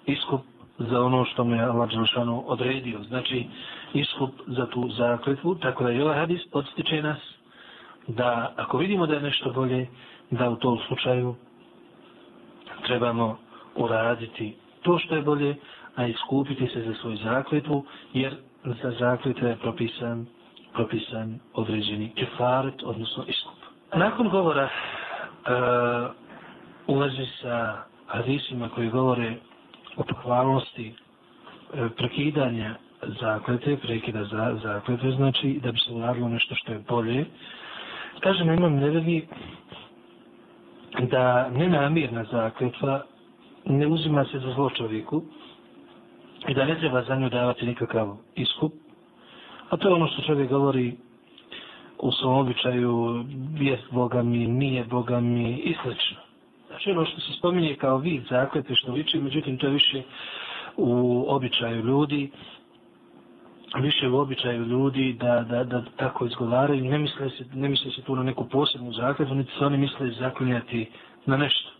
iskup 0.07 0.41
za 0.79 1.01
ono 1.03 1.25
što 1.25 1.45
mu 1.45 1.55
je 1.55 1.63
Allah 1.63 1.91
Đelšanu 1.91 2.45
odredio. 2.47 3.03
Znači, 3.03 3.47
iskup 3.95 4.31
za 4.47 4.67
tu 4.67 4.89
zakletvu. 4.89 5.55
Tako 5.55 5.85
da 5.85 5.91
je 5.91 6.05
ovaj 6.05 6.19
hadis 6.19 6.41
podstiče 6.53 7.03
nas 7.03 7.19
da 8.09 8.53
ako 8.57 8.79
vidimo 8.79 9.07
da 9.07 9.15
je 9.15 9.21
nešto 9.21 9.53
bolje, 9.53 9.87
da 10.31 10.51
u 10.51 10.57
tom 10.57 10.79
slučaju 10.89 11.35
trebamo 12.87 13.39
uraditi 13.75 14.57
to 14.83 14.99
što 14.99 15.15
je 15.15 15.23
bolje, 15.23 15.57
a 15.97 16.07
iskupiti 16.07 16.67
se 16.67 16.83
za 16.83 16.95
svoju 16.95 17.17
zakletvu, 17.17 17.85
jer 18.13 18.35
za 18.65 18.91
zakletvu 18.99 19.47
je 19.49 19.57
propisan, 19.57 20.27
propisan 20.73 21.39
određeni 21.55 22.13
kefaret, 22.15 22.83
odnosno 22.83 23.25
iskup. 23.29 23.55
Nakon 23.95 24.29
govora 24.29 24.69
e, 24.69 25.53
uh, 25.53 26.11
ulazi 26.87 27.27
sa 27.43 27.83
hadisima 28.07 28.69
koji 28.69 28.91
govore 28.91 29.37
o 29.97 30.03
pohvalnosti 30.05 30.93
e, 31.75 31.89
prekidanja 31.97 32.75
zaklete, 33.21 33.77
prekida 33.77 34.25
za, 34.25 34.59
zaklete, 34.63 35.11
znači 35.11 35.61
da 35.63 35.73
bi 35.73 35.79
se 35.79 35.93
uradilo 35.93 36.29
nešto 36.29 36.55
što 36.55 36.73
je 36.73 36.79
bolje. 36.89 37.25
Kažem, 38.21 38.53
imam 38.53 38.75
nevevi 38.75 39.27
da 41.01 41.49
nenamirna 41.51 42.25
zakletva 42.25 43.03
ne 43.65 43.87
uzima 43.87 44.25
se 44.25 44.39
za 44.39 44.53
zlo 44.53 44.71
čovjeku 44.71 45.23
i 46.49 46.55
da 46.55 46.65
ne 46.65 46.79
treba 46.79 47.03
za 47.03 47.17
nju 47.17 47.29
davati 47.29 47.67
nikakav 47.67 48.17
iskup. 48.35 48.73
A 49.71 49.77
to 49.77 49.89
je 49.89 49.95
ono 49.95 50.07
što 50.07 50.23
čovjek 50.23 50.49
govori 50.51 50.97
u 51.99 52.13
svom 52.13 52.35
običaju 52.35 53.25
jest 53.61 53.83
Boga 53.91 54.23
mi, 54.23 54.47
nije 54.47 54.85
Boga 54.85 55.21
mi 55.21 55.53
i 55.53 55.75
slično. 55.83 56.26
Znači 56.77 56.91
ono 56.91 57.05
što 57.05 57.21
se 57.21 57.33
spominje 57.39 57.77
kao 57.81 57.99
vid 57.99 58.23
zaklete 58.31 58.75
što 58.75 58.93
liči, 58.93 59.19
međutim 59.19 59.59
to 59.59 59.67
je 59.67 59.73
više 59.73 60.03
u 60.77 61.25
običaju 61.29 61.85
ljudi, 61.85 62.31
više 63.81 64.09
u 64.09 64.19
običaju 64.19 64.65
ljudi 64.65 65.17
da, 65.21 65.41
da, 65.41 65.65
da 65.65 65.85
tako 65.97 66.27
izgovaraju, 66.27 66.85
ne 66.85 66.99
misle, 66.99 67.31
se, 67.31 67.45
ne 67.55 67.69
misle 67.69 67.91
se 67.91 68.03
tu 68.03 68.17
na 68.17 68.23
neku 68.23 68.49
posebnu 68.49 68.93
zakletu, 68.93 69.35
niti 69.35 69.53
se 69.59 69.65
oni 69.65 69.79
misle 69.79 70.11
zaklinjati 70.11 70.87
na 71.27 71.37
nešto. 71.37 71.71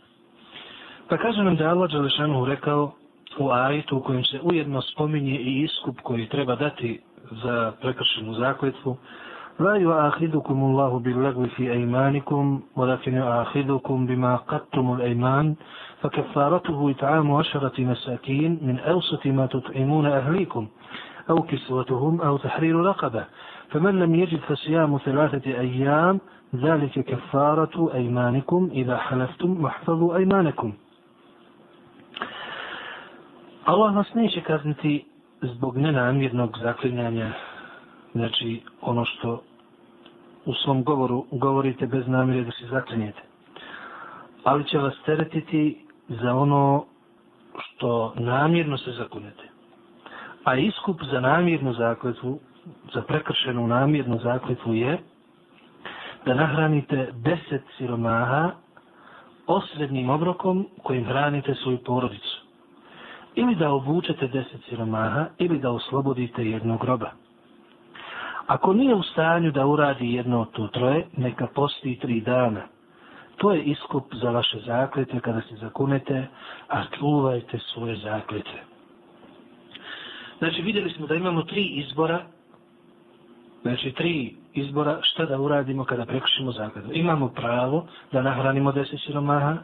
Pa 1.09 1.17
kaže 1.17 1.43
nam 1.43 1.57
da 1.57 1.65
je 1.65 1.71
Allah 1.71 1.91
Đalešanu 1.91 2.45
rekao 2.45 2.93
u 3.39 3.51
ajetu 3.51 3.97
u 3.97 4.03
kojem 4.03 4.25
se 4.25 4.41
ujedno 4.43 4.83
spominje 4.83 5.39
i 5.41 5.63
iskup 5.63 6.01
koji 6.03 6.29
treba 6.29 6.57
dati 6.57 7.01
za 7.31 7.73
prekršenu 7.81 8.35
zakletvu, 8.35 8.97
لا 9.61 9.75
يؤاخذكم 9.75 10.55
الله 10.65 10.99
باللغو 10.99 11.47
في 11.47 11.73
أيمانكم 11.73 12.61
ولكن 12.77 13.15
يؤاخذكم 13.15 14.07
بما 14.07 14.37
قدتم 14.37 14.93
الأيمان 14.93 15.55
فكفارته 16.03 16.91
إطعام 16.91 17.33
عشرة 17.33 17.73
مساكين 17.79 18.59
من 18.63 18.79
أوسط 18.79 19.27
ما 19.27 19.47
تطعمون 19.47 20.07
أهليكم 20.07 20.67
أو 21.31 21.43
كسوتهم 21.43 22.21
أو 22.21 22.37
تحرير 22.37 22.77
رقبة. 22.77 23.25
فمن 23.71 23.99
لم 24.01 24.15
يجد 24.15 24.41
فصيام 24.41 24.99
ثلاثة 25.05 25.51
أيام 25.51 26.21
ذلك 26.55 27.01
كفارة 27.01 27.91
أيمانكم 27.95 28.71
إذا 28.73 28.97
حلفتم 28.97 29.65
واحفظوا 29.65 30.17
أيمانكم. 30.17 30.73
Allah 33.67 33.95
nas 33.95 34.15
neće 34.15 34.41
kazniti 34.41 35.05
zbog 35.43 35.77
nenamjernog 35.77 36.59
zaklinjanja 36.63 37.33
znači 38.17 38.61
ono 38.81 39.05
što 39.05 39.43
u 40.47 40.55
svom 40.55 40.85
govoru 40.85 41.25
govorite 41.31 41.87
bez 41.87 42.09
namjere 42.09 42.45
da 42.45 42.51
se 42.51 42.67
zaklinjete. 42.67 43.23
Ali 44.45 44.65
će 44.65 44.79
vas 44.79 44.95
teretiti 45.05 45.85
za 46.09 46.35
ono 46.35 46.85
što 47.59 48.15
namjerno 48.17 48.79
se 48.79 48.93
zakunete. 48.93 49.43
A 50.45 50.55
iskup 50.57 51.01
za 51.13 51.21
namjernu 51.21 51.73
zakletvu, 51.73 52.39
za 52.95 53.03
prekršenu 53.03 53.67
namjernu 53.67 54.19
zakletvu 54.23 54.75
je 54.75 54.99
da 56.27 56.35
nahranite 56.35 57.09
deset 57.15 57.63
siromaha 57.79 58.51
osrednjim 59.47 60.11
obrokom 60.11 60.67
kojim 60.83 61.05
hranite 61.05 61.55
svoju 61.55 61.79
porodicu. 61.85 62.43
Ili 63.35 63.55
da 63.55 63.71
obučete 63.71 64.29
deset 64.29 64.61
siromaha, 64.69 65.27
ili 65.39 65.59
da 65.59 65.71
oslobodite 65.71 66.45
jednog 66.45 66.81
groba. 66.81 67.11
Ako 68.47 68.73
nije 68.73 68.95
u 68.95 69.03
stanju 69.03 69.51
da 69.51 69.67
uradi 69.67 70.13
jedno 70.13 70.41
od 70.41 70.51
to 70.51 70.69
troje, 70.69 71.07
neka 71.17 71.47
posti 71.55 71.99
tri 72.03 72.21
dana. 72.21 72.61
To 73.37 73.53
je 73.53 73.63
iskup 73.63 74.15
za 74.15 74.31
vaše 74.31 74.59
zaklete 74.67 75.21
kada 75.21 75.41
se 75.41 75.57
zakunete, 75.57 76.27
a 76.69 76.83
čuvajte 76.99 77.59
svoje 77.59 77.97
zaklete. 77.97 78.63
Znači 80.39 80.63
vidjeli 80.63 80.91
smo 80.91 81.07
da 81.07 81.15
imamo 81.15 81.43
tri 81.43 81.65
izbora, 81.65 82.21
znači 83.63 83.93
tri 83.93 84.35
izbora 84.55 84.99
šta 85.03 85.25
da 85.27 85.41
uradimo 85.41 85.85
kada 85.85 86.07
prekršimo 86.07 86.53
zakletu. 86.53 86.89
Imamo 86.93 87.29
pravo 87.29 87.87
da 88.13 88.23
nahranimo 88.23 88.73
deset 88.73 89.01
siromaha, 89.07 89.57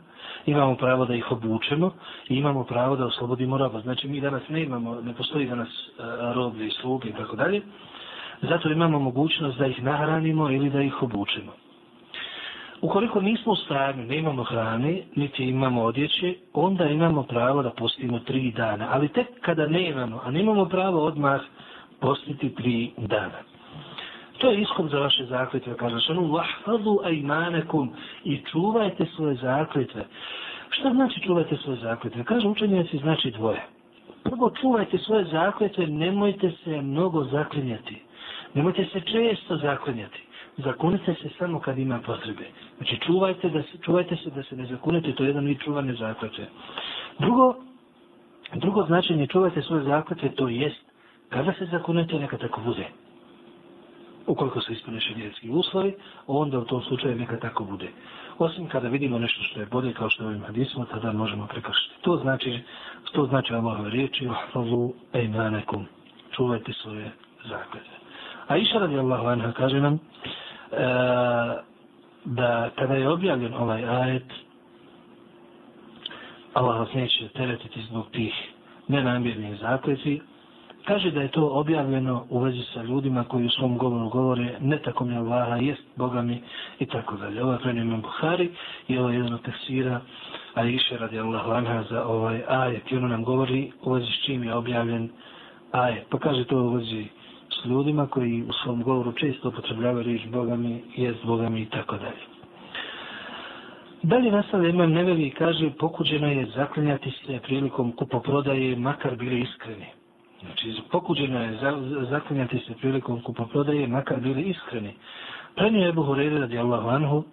imamo 0.47 0.77
pravo 0.77 1.05
da 1.05 1.15
ih 1.15 1.33
obučemo 1.33 1.93
i 2.29 2.35
imamo 2.35 2.65
pravo 2.65 2.97
da 2.97 3.07
oslobodimo 3.07 3.59
roba. 3.59 3.81
Znači 3.81 4.09
mi 4.09 4.21
danas 4.21 4.43
ne 4.49 4.62
imamo, 4.62 5.01
ne 5.01 5.15
postoji 5.15 5.47
danas 5.47 5.69
e, 5.69 6.03
uh, 6.03 6.35
roblje 6.35 6.67
i 6.67 6.71
sluge 6.71 7.09
i 7.09 7.12
tako 7.12 7.37
dalje. 7.37 7.62
Zato 8.42 8.68
imamo 8.68 8.99
mogućnost 8.99 9.58
da 9.58 9.66
ih 9.66 9.82
nahranimo 9.82 10.50
ili 10.50 10.70
da 10.70 10.82
ih 10.82 11.02
obučimo. 11.02 11.52
Ukoliko 12.80 13.20
nismo 13.20 13.52
u 13.52 13.56
stanju, 13.56 14.06
ne 14.06 14.18
imamo 14.18 14.44
hrane, 14.44 15.02
niti 15.14 15.44
imamo 15.44 15.82
odjeće, 15.82 16.34
onda 16.52 16.84
imamo 16.84 17.22
pravo 17.22 17.62
da 17.62 17.70
postimo 17.70 18.18
tri 18.18 18.50
dana. 18.50 18.88
Ali 18.90 19.08
tek 19.08 19.26
kada 19.40 19.66
ne 19.66 19.88
imamo, 19.88 20.20
a 20.25 20.30
nemamo 20.30 20.64
pravo 20.64 21.04
odmah 21.04 21.40
postiti 22.00 22.54
tri 22.54 22.90
dana. 22.96 23.38
To 24.38 24.50
je 24.50 24.61
ishod 24.61 24.90
za 24.90 24.99
vaše 24.99 25.25
zakletve. 25.25 25.76
Kaže 25.76 26.00
šanu, 26.00 26.32
vahfadu 26.32 27.00
ajmanekum 27.04 27.92
i 28.25 28.40
čuvajte 28.50 29.06
svoje 29.16 29.34
zakletve. 29.34 30.04
Šta 30.70 30.90
znači 30.90 31.20
čuvajte 31.20 31.56
svoje 31.56 31.78
zakletve? 31.78 32.25
Kaže 32.25 32.49
učenjaci 32.49 32.99
znači 32.99 33.30
dvoje. 33.30 33.62
Prvo 34.25 34.50
čuvajte 34.61 34.99
svoje 34.99 35.25
zakletve, 35.25 35.87
nemojte 35.87 36.50
se 36.64 36.80
mnogo 36.82 37.25
zaklinjati. 37.25 38.02
Nemojte 38.54 38.85
se 38.92 39.00
često 39.00 39.56
zakonjati. 39.56 40.23
Zakunite 40.56 41.14
se 41.14 41.28
samo 41.38 41.61
kad 41.61 41.78
ima 41.78 42.00
potrebe. 42.06 42.44
Znači 42.76 42.99
čuvajte, 43.06 43.49
da 43.49 43.62
se, 43.62 43.78
čuvajte 43.85 44.16
se 44.16 44.30
da 44.30 44.42
se 44.42 44.56
ne 44.56 44.66
zakunete, 44.66 45.12
to 45.12 45.23
je 45.23 45.28
jedan 45.28 45.44
vid 45.44 45.59
čuvanje 45.64 45.94
zakljate. 45.94 46.47
Drugo, 47.18 47.54
drugo 48.54 48.87
značenje 48.87 49.26
čuvajte 49.26 49.62
svoje 49.62 49.85
zakljate, 49.85 50.28
to 50.28 50.49
jest 50.49 50.92
kada 51.28 51.52
se 51.52 51.66
zakunete, 51.66 52.18
neka 52.18 52.38
tako 52.38 52.61
bude. 52.61 52.87
Ukoliko 54.26 54.61
se 54.61 54.73
ispune 54.73 55.00
šedjetski 55.00 55.50
uslovi, 55.50 55.94
onda 56.26 56.59
u 56.59 56.64
tom 56.64 56.82
slučaju 56.82 57.16
neka 57.16 57.37
tako 57.37 57.64
bude. 57.64 57.88
Osim 58.38 58.68
kada 58.68 58.88
vidimo 58.88 59.18
nešto 59.18 59.42
što 59.42 59.61
je 59.61 59.66
bolje, 59.66 59.92
kao 59.92 60.11
što 60.11 60.23
je 60.23 60.28
ovim 60.28 60.42
hadismom, 60.42 60.87
tada 60.87 61.12
možemo 61.12 61.47
prekršiti. 61.47 61.94
To 62.02 62.16
znači, 62.16 62.59
to 63.12 63.26
znači 63.26 63.54
Allahove 63.54 63.90
riječi, 63.90 64.28
čuvajte 66.30 66.73
svoje 66.73 67.11
zakljede. 67.44 68.01
A 68.49 68.56
iša 68.56 68.78
radijallahu 68.78 69.26
anha 69.26 69.52
kaže 69.52 69.80
nam 69.80 69.94
e, 69.94 69.99
da 72.25 72.70
kada 72.78 72.94
je 72.94 73.08
objavljen 73.08 73.54
ovaj 73.54 73.84
ajet 73.84 74.32
Allah 76.52 76.78
vas 76.78 76.94
neće 76.94 77.28
teretiti 77.28 77.82
zbog 77.82 78.11
tih 78.11 78.34
nenamjernih 78.88 79.61
zakleci 79.61 80.20
kaže 80.84 81.11
da 81.11 81.20
je 81.22 81.28
to 81.28 81.46
objavljeno 81.46 82.26
u 82.30 82.38
vezi 82.38 82.62
sa 82.75 82.82
ljudima 82.82 83.25
koji 83.25 83.46
u 83.46 83.50
svom 83.50 83.78
govoru 83.78 84.08
govore 84.08 84.56
ne 84.61 84.78
tako 84.78 85.04
mi 85.04 85.16
Allaha, 85.16 85.56
jest 85.56 85.82
Boga 85.96 86.22
mi 86.22 86.42
i 86.78 86.87
tako 86.87 87.16
dalje. 87.16 87.42
Ovo 87.42 87.52
je 87.52 87.58
prenio 87.58 87.82
imam 87.82 88.00
Buhari 88.00 88.50
i 88.88 88.99
ovo 88.99 89.08
je 89.08 89.16
jedno 89.16 89.38
tefsira 89.38 90.00
a 90.54 90.64
iše 90.64 90.99
radi 90.99 91.18
Allahu 91.18 91.50
anha 91.50 91.82
za 91.90 92.04
ovaj 92.04 92.42
ajet 92.49 92.92
i 92.92 92.96
ono 92.96 93.08
nam 93.08 93.25
govori 93.25 93.72
u 93.82 93.92
vezi 93.92 94.06
s 94.06 94.25
čim 94.25 94.44
je 94.44 94.54
objavljen 94.54 95.11
ajet. 95.72 96.04
Pa 96.11 96.18
kaže 96.18 96.44
to 96.44 96.56
u 96.56 96.68
vezi 96.68 97.06
s 97.62 97.66
ljudima 97.66 98.07
koji 98.07 98.42
u 98.42 98.52
svom 98.52 98.83
govoru 98.83 99.12
često 99.12 99.49
upotrebljavaju 99.49 100.02
riječ 100.02 100.23
Boga 100.26 100.57
mi, 100.57 100.83
jest 100.97 101.25
Boga 101.25 101.49
mi 101.49 101.62
i 101.62 101.66
tako 101.66 101.97
dalje. 101.97 102.23
Dalje 104.02 104.33
nastavlja 104.33 104.69
imam 104.69 104.92
neveli 104.92 105.26
i 105.26 105.31
kaže 105.31 105.71
pokuđeno 105.78 106.26
je 106.26 106.47
zaklinjati 106.47 107.11
se 107.11 107.38
prilikom 107.42 107.92
kupoprodaje 107.92 108.76
makar 108.76 109.16
bili 109.16 109.40
iskreni. 109.40 109.87
Znači 110.40 110.83
pokuđeno 110.90 111.42
je 111.42 111.59
zaklinjati 112.11 112.59
se 112.59 112.75
prilikom 112.81 113.21
kupoprodaje 113.23 113.87
makar 113.87 114.21
bili 114.21 114.42
iskreni. 114.42 114.95
Prenio 115.57 115.83
je 115.83 115.88
Ebu 115.88 116.02
Hureyre 116.02 116.38
radi 116.40 116.59
Allahu 116.59 116.88
anhu 116.88 117.25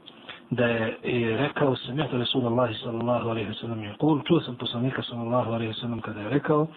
da 0.50 0.66
je, 0.66 0.98
je 1.04 1.38
rekao 1.38 1.76
sam 1.76 2.00
ja 2.00 2.08
to 2.08 2.18
Resulallahi 2.18 2.74
sallallahu 2.74 3.30
alaihi 3.30 3.50
wa 3.50 3.60
sallam 3.62 3.84
je 3.84 3.94
kul, 4.00 4.22
čuo 4.28 4.42
sam 4.42 4.56
poslanika 4.56 5.02
sallallahu 5.02 5.52
alaihi 5.52 5.74
wa 5.74 5.82
sallam 5.82 6.02
kada 6.02 6.22
je 6.22 6.30
rekao 6.30 6.68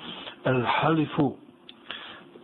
al 0.45 0.63
halifu 0.81 1.37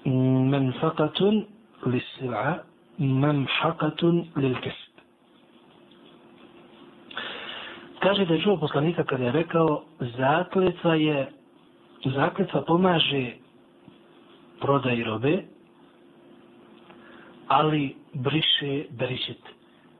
منفقة 0.08 1.44
للسلعة 1.86 2.64
sila 2.98 4.04
للكسب. 4.36 4.88
Kaže 8.00 8.24
da 8.24 8.34
je 8.34 8.40
čuo 8.42 8.56
poslanika 8.56 9.04
kada 9.04 9.24
je 9.24 9.32
rekao 9.32 9.82
zakletva 10.00 10.94
je 10.94 11.28
zakletva 12.04 12.62
pomaže 12.62 13.32
prodaj 14.60 15.04
robe 15.04 15.42
ali 17.48 17.94
briše 18.14 18.84
beričet. 18.90 19.42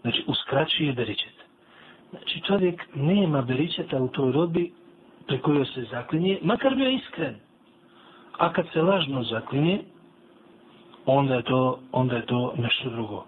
Znači 0.00 0.24
uskraćuje 0.26 0.92
beričet. 0.92 1.34
Znači 2.10 2.40
čovjek 2.40 2.82
nema 2.94 3.42
beričeta 3.42 3.96
u 3.98 4.08
toj 4.08 4.32
robi 4.32 4.72
pre 5.26 5.38
kojoj 5.38 5.64
se 5.66 5.84
zaklinje, 5.90 6.38
makar 6.42 6.74
bio 6.74 6.90
iskren. 6.90 7.34
A 8.38 8.52
kad 8.52 8.66
se 8.72 8.82
lažno 8.82 9.22
zaklinje, 9.22 9.80
onda 11.08 11.34
je 11.34 11.42
to, 11.42 11.78
onda 11.92 12.16
je 12.16 12.26
to 12.26 12.54
nešto 12.56 12.90
drugo. 12.90 13.24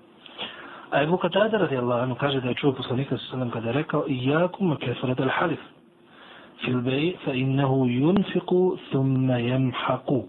A 0.90 1.02
Ebu 1.02 1.16
Katada 1.16 1.58
radijallahu 1.58 2.02
anhu 2.02 2.14
kaže 2.14 2.40
da 2.40 2.49
je 2.49 2.54
čuo 2.54 2.72
poslanika 2.72 3.18
sa 3.18 3.25
sallam 3.30 3.50
kada 3.50 3.66
je 3.66 3.72
rekao 3.72 4.04
Iyakum 4.08 4.76
kefrat 4.76 5.20
al 5.20 5.28
halif 5.28 5.60
fil 6.64 6.80
bej 6.80 7.16
fa 7.25 7.32
innehu 7.32 7.87
yunfiku 7.87 8.76
thumma 8.90 9.38
jemhaku. 9.38 10.28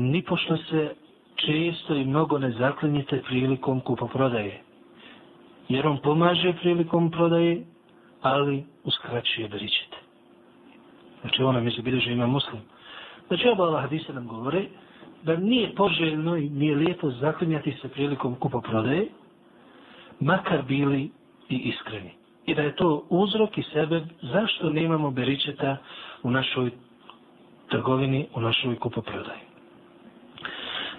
Nipošto 0.00 0.56
se 0.56 0.94
često 1.36 1.94
i 1.94 2.04
mnogo 2.04 2.38
ne 2.38 2.50
zaklinjite 2.50 3.22
prilikom 3.22 3.80
kupoprodaje. 3.80 4.62
Jer 5.68 5.86
on 5.86 5.98
pomaže 6.02 6.52
prilikom 6.52 7.10
prodaje, 7.10 7.64
ali 8.22 8.64
uskraćuje 8.84 9.48
beričete. 9.48 9.96
Znači 11.20 11.42
ona 11.42 11.60
mi 11.60 11.70
se 11.70 11.82
bilježe 11.82 12.12
ima 12.12 12.26
muslim. 12.26 12.60
Znači 13.28 13.48
oba 13.48 13.64
ova 13.64 13.80
hadisa 13.80 14.12
nam 14.12 14.26
govore 14.28 14.64
da 15.22 15.36
nije 15.36 15.74
poželjno 15.74 16.36
i 16.36 16.48
nije 16.48 16.76
lijepo 16.76 17.10
zaklinjati 17.10 17.72
se 17.82 17.88
prilikom 17.88 18.34
kupoprodaje, 18.34 19.08
makar 20.20 20.62
bili 20.62 21.10
i 21.48 21.56
iskreni. 21.56 22.10
I 22.46 22.54
da 22.54 22.62
je 22.62 22.76
to 22.76 23.06
uzrok 23.08 23.58
i 23.58 23.62
sebe 23.62 24.02
zašto 24.22 24.70
nemamo 24.70 25.10
beričeta 25.10 25.76
u 26.22 26.30
našoj 26.30 26.70
trgovini, 27.68 28.26
u 28.34 28.40
našoj 28.40 28.76
kupoprodaji. 28.76 29.40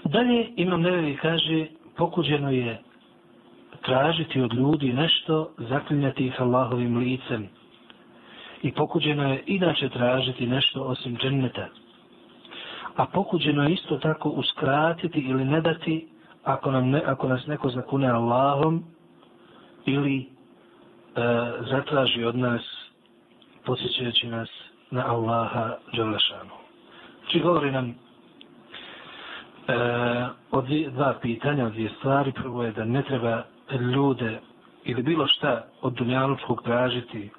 Dalje 0.03 0.48
imam 0.55 0.81
nevevi 0.81 1.17
kaže 1.17 1.65
pokuđeno 1.98 2.51
je 2.51 2.81
tražiti 3.86 4.41
od 4.41 4.53
ljudi 4.53 4.93
nešto, 4.93 5.51
zaklinjati 5.57 6.25
ih 6.27 6.41
Allahovim 6.41 6.98
licem. 6.98 7.48
I 8.62 8.72
pokuđeno 8.72 9.29
je 9.34 9.43
inače 9.46 9.89
tražiti 9.89 10.48
nešto 10.48 10.84
osim 10.84 11.17
dženneta. 11.17 11.67
A 12.97 13.05
pokuđeno 13.05 13.63
je 13.63 13.73
isto 13.73 13.97
tako 13.97 14.29
uskratiti 14.29 15.19
ili 15.19 15.45
ne 15.45 15.62
dati 15.62 16.07
ako, 16.43 16.71
nam 16.71 16.89
ne, 16.89 17.01
ako 17.05 17.27
nas 17.27 17.47
neko 17.47 17.69
zakune 17.69 18.07
Allahom 18.10 18.83
ili 19.86 20.17
e, 20.17 20.25
zatraži 21.69 22.23
od 22.23 22.36
nas 22.36 22.62
posjećajući 23.65 24.27
nas 24.27 24.49
na 24.91 25.03
Allaha 25.07 25.75
Đalešanu. 25.93 26.55
Či 27.27 27.39
govori 27.39 27.71
nam 27.71 27.89
e, 27.89 27.95
o 30.51 30.62
dvije, 30.62 30.89
dva 30.89 31.13
pitanja, 31.21 31.65
o 31.65 31.69
dvije 31.69 31.89
stvari. 31.89 32.31
Prvo 32.31 32.63
je 32.63 32.71
da 32.71 32.86
ne 32.86 33.03
treba 33.03 33.43
ljude 33.93 34.39
ili 34.83 35.03
bilo 35.03 35.27
šta 35.27 35.65
od 35.81 35.93
dunjalučkog 35.93 36.63
tražiti 36.63 37.29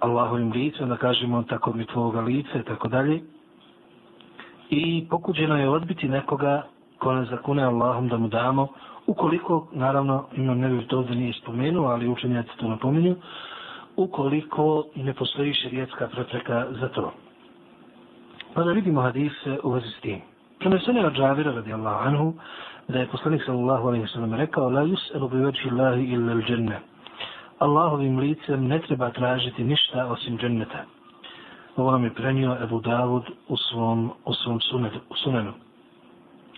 Allahovim 0.00 0.52
licom, 0.52 0.88
da 0.88 0.96
kažemo 0.96 1.42
tako 1.42 1.72
mi 1.72 1.86
tvoga 1.86 2.20
lice, 2.20 2.62
tako 2.66 2.88
dalje. 2.88 3.35
I 4.70 5.06
pokuđeno 5.10 5.58
je 5.58 5.68
odbiti 5.68 6.08
nekoga 6.08 6.62
ko 6.98 7.14
nas 7.14 7.28
zakune 7.28 7.62
Allahom 7.62 8.08
da 8.08 8.18
mu 8.18 8.28
damo, 8.28 8.68
ukoliko, 9.06 9.68
naravno, 9.72 10.24
imam 10.36 10.58
ne 10.58 10.68
bih 10.68 10.86
to 10.86 11.02
da 11.02 11.14
nije 11.14 11.32
spomenuo, 11.32 11.86
ali 11.88 12.08
učenjaci 12.08 12.50
to 12.56 12.68
napominju, 12.68 13.16
ukoliko 13.96 14.84
ne 14.94 15.14
postoji 15.14 15.54
šerijetska 15.54 16.08
prepreka 16.08 16.66
za 16.70 16.88
to. 16.88 17.12
Pa 18.54 18.62
da 18.64 18.72
vidimo 18.72 19.00
hadise 19.00 19.58
u 19.62 19.70
vezi 19.70 19.88
s 19.98 20.00
tim. 20.00 20.20
Prenesene 20.58 21.06
od 21.06 21.12
Džavira 21.14 21.52
radijallahu 21.52 22.08
anhu 22.08 22.34
da 22.88 22.98
je 22.98 23.06
poslanik 23.06 23.42
sallallahu 23.46 23.88
alaihi 23.88 24.06
sallam 24.06 24.34
rekao 24.34 24.70
la 24.70 24.82
yus'elu 24.82 25.30
bi 25.30 25.36
veći 25.36 25.68
Allahi 25.70 26.04
illa 26.04 26.32
il 26.32 26.42
dženne. 26.42 26.80
Allahovim 27.58 28.18
licem 28.18 28.66
ne 28.68 28.78
treba 28.78 29.10
tražiti 29.10 29.64
ništa 29.64 30.06
osim 30.06 30.38
dženneta. 30.38 30.84
Ovo 31.76 31.90
nam 31.90 32.04
je 32.04 32.14
prenio 32.14 32.56
Ebu 32.62 32.80
Davud 32.80 33.24
u 33.48 33.56
svom, 33.56 34.10
u 34.24 34.34
svom 34.34 34.60
sunenu. 35.22 35.52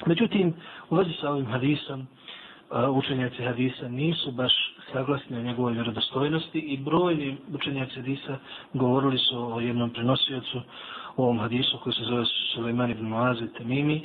Međutim, 0.06 0.54
u 0.90 0.96
vezi 0.96 1.12
sa 1.20 1.30
ovim 1.30 1.46
hadisom, 1.46 2.00
uh, 2.00 2.96
učenjaci 2.96 3.42
hadisa 3.42 3.88
nisu 3.88 4.30
baš 4.32 4.52
saglasni 4.92 5.36
o 5.36 5.42
njegovoj 5.42 5.72
vjerodostojnosti 5.72 6.58
i 6.58 6.76
brojni 6.76 7.36
učenjaci 7.54 7.94
hadisa 7.94 8.36
govorili 8.74 9.18
su 9.18 9.54
o 9.54 9.60
jednom 9.60 9.90
prenosiocu 9.90 10.60
u 11.16 11.22
ovom 11.22 11.38
hadisu 11.38 11.78
koji 11.82 11.92
se 11.92 12.04
zove 12.04 12.24
Suleiman 12.54 12.90
ibn 12.90 13.06
Muazi 13.06 13.52
Temimi. 13.58 13.96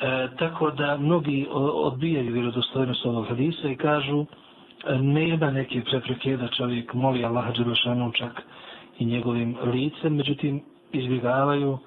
E, 0.00 0.28
tako 0.38 0.70
da 0.70 0.96
mnogi 0.96 1.46
odbijaju 1.50 2.32
vjerodostojnost 2.32 3.06
ovog 3.06 3.28
hadisa 3.28 3.68
i 3.68 3.76
kažu 3.76 4.20
e, 4.86 4.98
nema 4.98 5.50
neke 5.50 5.82
prepreke 5.84 6.36
da 6.36 6.48
čovjek 6.48 6.94
moli 6.94 7.24
Allaha 7.24 7.52
Đelešanu 7.52 8.12
čak 8.12 8.42
i 8.99 9.05
njegovim 9.05 9.57
licem, 9.63 10.15
međutim 10.15 10.61
izbjegavaju 10.91 11.77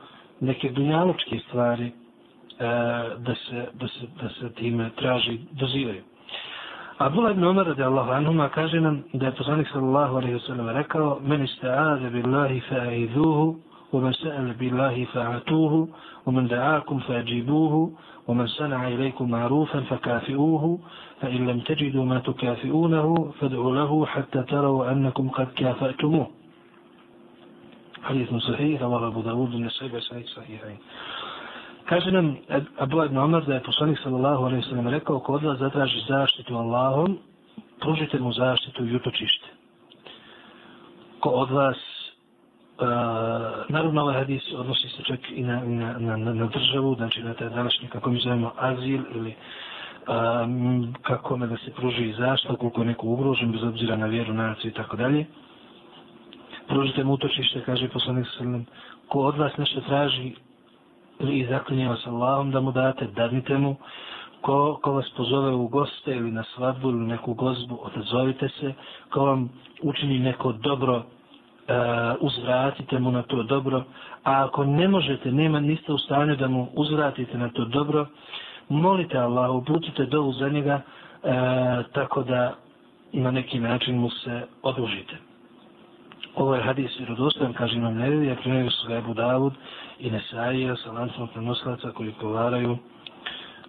neke 0.41 0.71
dunjalučke 0.71 1.39
stvari 1.49 1.87
e, 1.87 1.93
da, 3.19 3.35
se, 3.35 3.67
da, 3.73 3.89
se, 3.89 4.07
da 4.23 4.29
se 4.29 4.55
time 4.55 4.91
traži, 4.97 5.39
dozivaju. 5.53 6.03
Abdullah 6.99 7.33
ibn 7.33 7.45
Umar 7.45 7.67
radi 7.67 7.83
Allahu 7.83 8.11
anhuma 8.11 8.49
kaže 8.49 8.81
nam 8.81 9.05
da 9.13 9.27
je 9.27 9.33
poslanik 9.33 9.69
sallallahu 9.73 10.17
alaihi 10.17 10.35
wa 10.35 10.47
sallam 10.47 10.69
rekao 10.69 11.21
meni 11.23 11.47
ste 11.47 11.69
aze 11.69 12.11
billahi 12.11 12.61
fa'idhuhu 12.61 13.57
ومن 13.95 14.13
سأل 14.13 14.53
بالله 14.55 15.05
فأعطوه 15.05 15.89
ومن 16.27 16.47
دعاكم 16.49 16.99
فأجيبوه 16.99 17.93
ومن 18.29 18.47
صنع 18.47 18.89
إليكم 18.89 19.31
معروفا 19.31 19.81
فكافئوه 19.81 20.79
فإن 21.21 21.47
لم 21.47 21.61
تجدوا 21.61 22.05
ما 22.05 22.19
تكافئونه 22.19 23.33
فادعوا 23.41 23.75
له 23.75 24.07
حتى 24.07 24.43
تروا 24.43 24.93
أنكم 24.93 25.29
قد 25.29 25.47
كافأتموه 25.57 26.27
حديث 28.04 28.34
صحيح 28.34 28.82
رواه 28.82 29.08
أبو 29.08 29.22
داود 29.22 29.52
sve 29.52 29.66
السيد 29.66 29.96
بسعيد 29.96 30.26
صحيحين 30.26 30.78
Kaže 31.90 32.12
nam 32.12 32.38
Abu 32.78 33.04
Ibn 33.04 33.18
Omar 33.18 33.46
da 33.46 33.54
je 33.54 33.64
poslanik 33.64 34.00
sallallahu 34.04 34.46
alaihi 34.46 34.64
sallam 34.70 34.88
rekao 34.88 35.20
ko 35.20 35.34
odla 35.34 35.56
zatraži 35.56 36.00
zaštitu 36.08 36.56
Allahom, 36.56 37.18
pružite 37.82 38.20
mu 38.20 38.34
zaštitu 38.34 38.86
i 38.86 38.96
utočište. 38.96 39.48
Ko 41.20 41.30
od 41.30 41.52
vas 41.52 41.78
Uh, 42.80 42.86
naravno 43.70 44.02
ovaj 44.02 44.16
hadis 44.16 44.44
odnosi 44.56 44.90
se 44.90 45.04
čak 45.04 45.20
i 45.32 45.44
na, 45.44 45.64
na, 45.64 45.98
na, 45.98 46.34
na 46.34 46.46
državu, 46.46 46.96
znači 46.96 47.24
na 47.24 47.34
taj 47.34 47.50
današnji, 47.50 47.88
kako 47.88 48.10
mi 48.10 48.20
zovemo, 48.20 48.52
azil 48.58 49.02
ili 49.16 49.36
um, 50.08 50.94
kako 51.02 51.38
me 51.38 51.48
da 51.48 51.58
se 51.58 51.72
pruži 51.72 52.14
zaštita, 52.18 52.56
koliko 52.56 52.82
je 52.82 52.88
neko 52.88 53.08
ugrožen, 53.08 53.52
bez 53.52 53.64
obzira 53.64 53.96
na 53.96 54.06
vjeru, 54.06 54.34
naciju 54.34 54.72
i 54.72 54.74
tako 54.74 54.98
dalje. 54.98 55.26
Pružite 56.70 57.04
mu 57.04 57.14
utočište, 57.14 57.66
kaže 57.66 57.90
poslanik 57.90 58.28
sallam, 58.38 58.66
ko 59.10 59.20
od 59.34 59.38
vas 59.38 59.58
nešto 59.58 59.82
traži 59.82 60.36
ili 61.20 61.48
zaklinje 61.50 61.88
vas 61.90 62.08
Allahom 62.08 62.52
da 62.52 62.62
mu 62.62 62.72
date, 62.72 63.08
dadnite 63.16 63.58
mu, 63.58 63.76
ko, 64.42 64.80
ko 64.84 64.92
vas 64.92 65.10
pozove 65.18 65.52
u 65.52 65.68
goste 65.68 66.16
ili 66.16 66.32
na 66.32 66.44
svadbu 66.44 66.90
ili 66.90 67.08
neku 67.08 67.34
gozbu, 67.34 67.80
odazovite 67.82 68.50
se, 68.50 68.74
ko 69.12 69.26
vam 69.26 69.50
učini 69.82 70.20
neko 70.20 70.52
dobro, 70.52 70.96
e, 70.96 71.04
uzvratite 72.20 73.00
mu 73.00 73.12
na 73.12 73.22
to 73.24 73.44
dobro, 73.44 73.84
a 74.24 74.46
ako 74.46 74.64
ne 74.66 74.88
možete, 74.88 75.32
nema, 75.32 75.60
niste 75.60 75.94
u 75.94 75.98
stanju 75.98 76.36
da 76.36 76.48
mu 76.48 76.68
uzvratite 76.74 77.38
na 77.38 77.50
to 77.50 77.66
dobro, 77.66 78.06
molite 78.70 79.18
Allah, 79.18 79.56
uputite 79.56 80.06
dovu 80.06 80.34
za 80.34 80.50
njega, 80.50 80.82
e, 81.24 81.32
tako 81.94 82.24
da 82.24 82.56
na 83.14 83.32
neki 83.32 83.60
način 83.60 83.98
mu 83.98 84.10
se 84.10 84.46
odužite. 84.64 85.29
Ovo 86.40 86.56
je 86.56 86.64
hadis 86.64 87.00
vjerodostojan, 87.00 87.54
kaže 87.54 87.76
imam 87.76 87.98
nevi, 87.98 88.32
a 88.32 88.36
primjerio 88.36 88.72
su 88.72 88.94
Ebu 88.94 89.14
Davud 89.14 89.54
i 90.00 90.12
Nesaija 90.12 90.76
sa 90.76 90.92
lancom 90.92 91.28
prenoslaca 91.28 91.92
koji 91.92 92.14
povaraju 92.22 92.78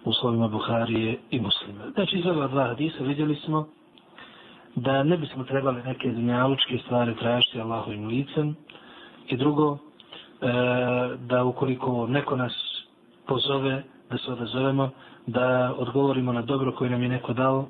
uslovima 0.05 0.47
Buharije 0.47 1.17
i 1.31 1.39
muslima. 1.39 1.83
Znači, 1.93 2.17
iz 2.17 2.25
ova 2.25 2.47
dva 2.47 2.67
hadisa 2.67 3.03
vidjeli 3.03 3.35
smo 3.35 3.67
da 4.75 5.03
ne 5.03 5.17
bismo 5.17 5.43
trebali 5.43 5.83
neke 5.83 6.11
dunjalučke 6.11 6.77
stvari 6.85 7.15
tražiti 7.15 7.61
Allahovim 7.61 8.07
licem 8.07 8.55
i 9.27 9.37
drugo, 9.37 9.77
e, 9.77 9.77
da 11.17 11.43
ukoliko 11.43 12.07
neko 12.07 12.35
nas 12.35 12.53
pozove, 13.27 13.83
da 14.09 14.17
se 14.17 14.31
odazovemo, 14.31 14.89
da 15.27 15.73
odgovorimo 15.77 16.33
na 16.33 16.41
dobro 16.41 16.71
koje 16.71 16.89
nam 16.89 17.03
je 17.03 17.09
neko 17.09 17.33
dao, 17.33 17.67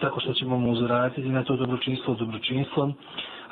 tako 0.00 0.20
što 0.20 0.32
ćemo 0.32 0.58
mu 0.58 0.72
uzratiti 0.72 1.28
na 1.28 1.44
to 1.44 1.56
dobročinstvo 1.56 2.14
dobročinstvom, 2.14 2.94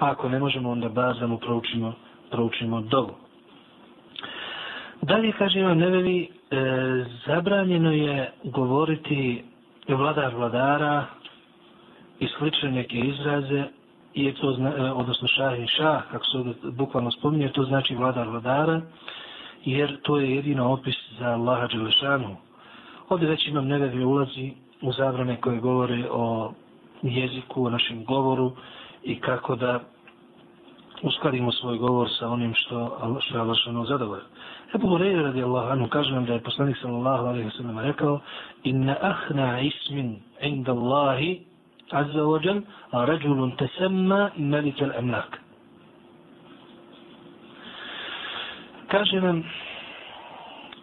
a 0.03 0.11
ako 0.11 0.29
ne 0.29 0.38
možemo, 0.38 0.71
onda 0.71 0.88
bar 0.88 1.19
da 1.19 1.27
mu 1.27 1.38
proučimo, 1.38 1.95
proučimo 2.31 2.81
dobu. 2.81 3.12
Dalje, 5.03 5.33
kaže 5.33 5.61
Imam 5.61 5.79
Nevevi, 5.79 6.29
e, 6.51 6.57
zabranjeno 7.27 7.93
je 7.93 8.33
govoriti 8.45 9.45
vladar 9.88 10.35
vladara 10.35 11.05
i 12.21 12.29
slične 12.29 12.71
neke 12.71 12.99
izraze, 12.99 13.65
i 14.15 14.33
to 14.33 14.53
zna, 14.53 14.73
e, 14.77 14.91
odnosno 14.91 15.29
šah 15.29 15.59
i 15.59 15.67
šah, 15.67 16.03
kako 16.11 16.25
se 16.25 16.38
ovdje 16.38 16.55
bukvalno 16.62 17.11
spominje, 17.11 17.49
to 17.49 17.62
znači 17.65 17.95
vladar 17.95 18.29
vladara, 18.29 18.81
jer 19.65 20.01
to 20.03 20.19
je 20.19 20.35
jedino 20.35 20.73
opis 20.73 20.97
za 21.19 21.27
Allaha 21.27 21.67
Đelešanu. 21.67 22.37
Ovdje 23.09 23.29
već 23.29 23.49
imam 23.49 23.67
Nevevi 23.67 24.05
ulazi 24.05 24.53
u 24.81 24.93
zabrane 24.93 25.41
koje 25.41 25.61
govore 25.61 26.05
o 26.11 26.53
jeziku, 27.03 27.67
o 27.67 27.71
našem 27.71 28.05
govoru 28.05 28.53
i 29.03 29.21
kako 29.21 29.57
da 29.57 29.91
uskladimo 31.03 31.53
svoj 31.53 31.79
govor 31.79 32.09
sa 32.19 32.29
onim 32.29 32.55
što, 32.55 32.99
što 33.21 33.37
je 33.37 33.41
Allah 33.41 33.57
zadovoljno. 33.88 34.25
Ebu 34.75 34.88
Hureyre 34.88 35.23
radi 35.23 35.43
Allah 35.43 35.73
anu 35.73 35.88
kaže 35.88 36.12
nam 36.12 36.25
da 36.25 36.33
je 36.33 36.41
poslanik 36.41 36.77
sallallahu 36.83 37.27
alaihi 37.27 37.49
wa 37.49 37.57
sallam 37.57 37.79
rekao 37.79 38.21
inna 38.65 38.97
ahna 39.01 39.61
ismin 39.61 40.17
inda 40.41 40.73
Allahi 40.73 41.41
azza 41.91 42.23
wa 42.23 42.47
jal 42.47 42.61
a 42.91 43.05
rađulun 43.05 43.57
tesemma 43.57 44.31
melike 44.37 44.87
l'emlak. 44.87 45.38
Kaže 48.88 49.21
nam 49.21 49.45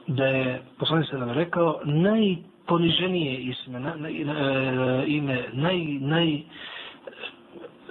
da 0.08 0.26
je 0.26 0.62
poslanik 0.80 1.10
sallallahu 1.10 1.40
rekao 1.40 1.80
najponiženije 1.86 3.38
isme, 3.38 3.80
na, 3.80 3.96
na, 3.96 4.10
na, 4.10 5.04
ime, 5.06 5.44
naj, 5.54 5.78
naj, 6.00 6.42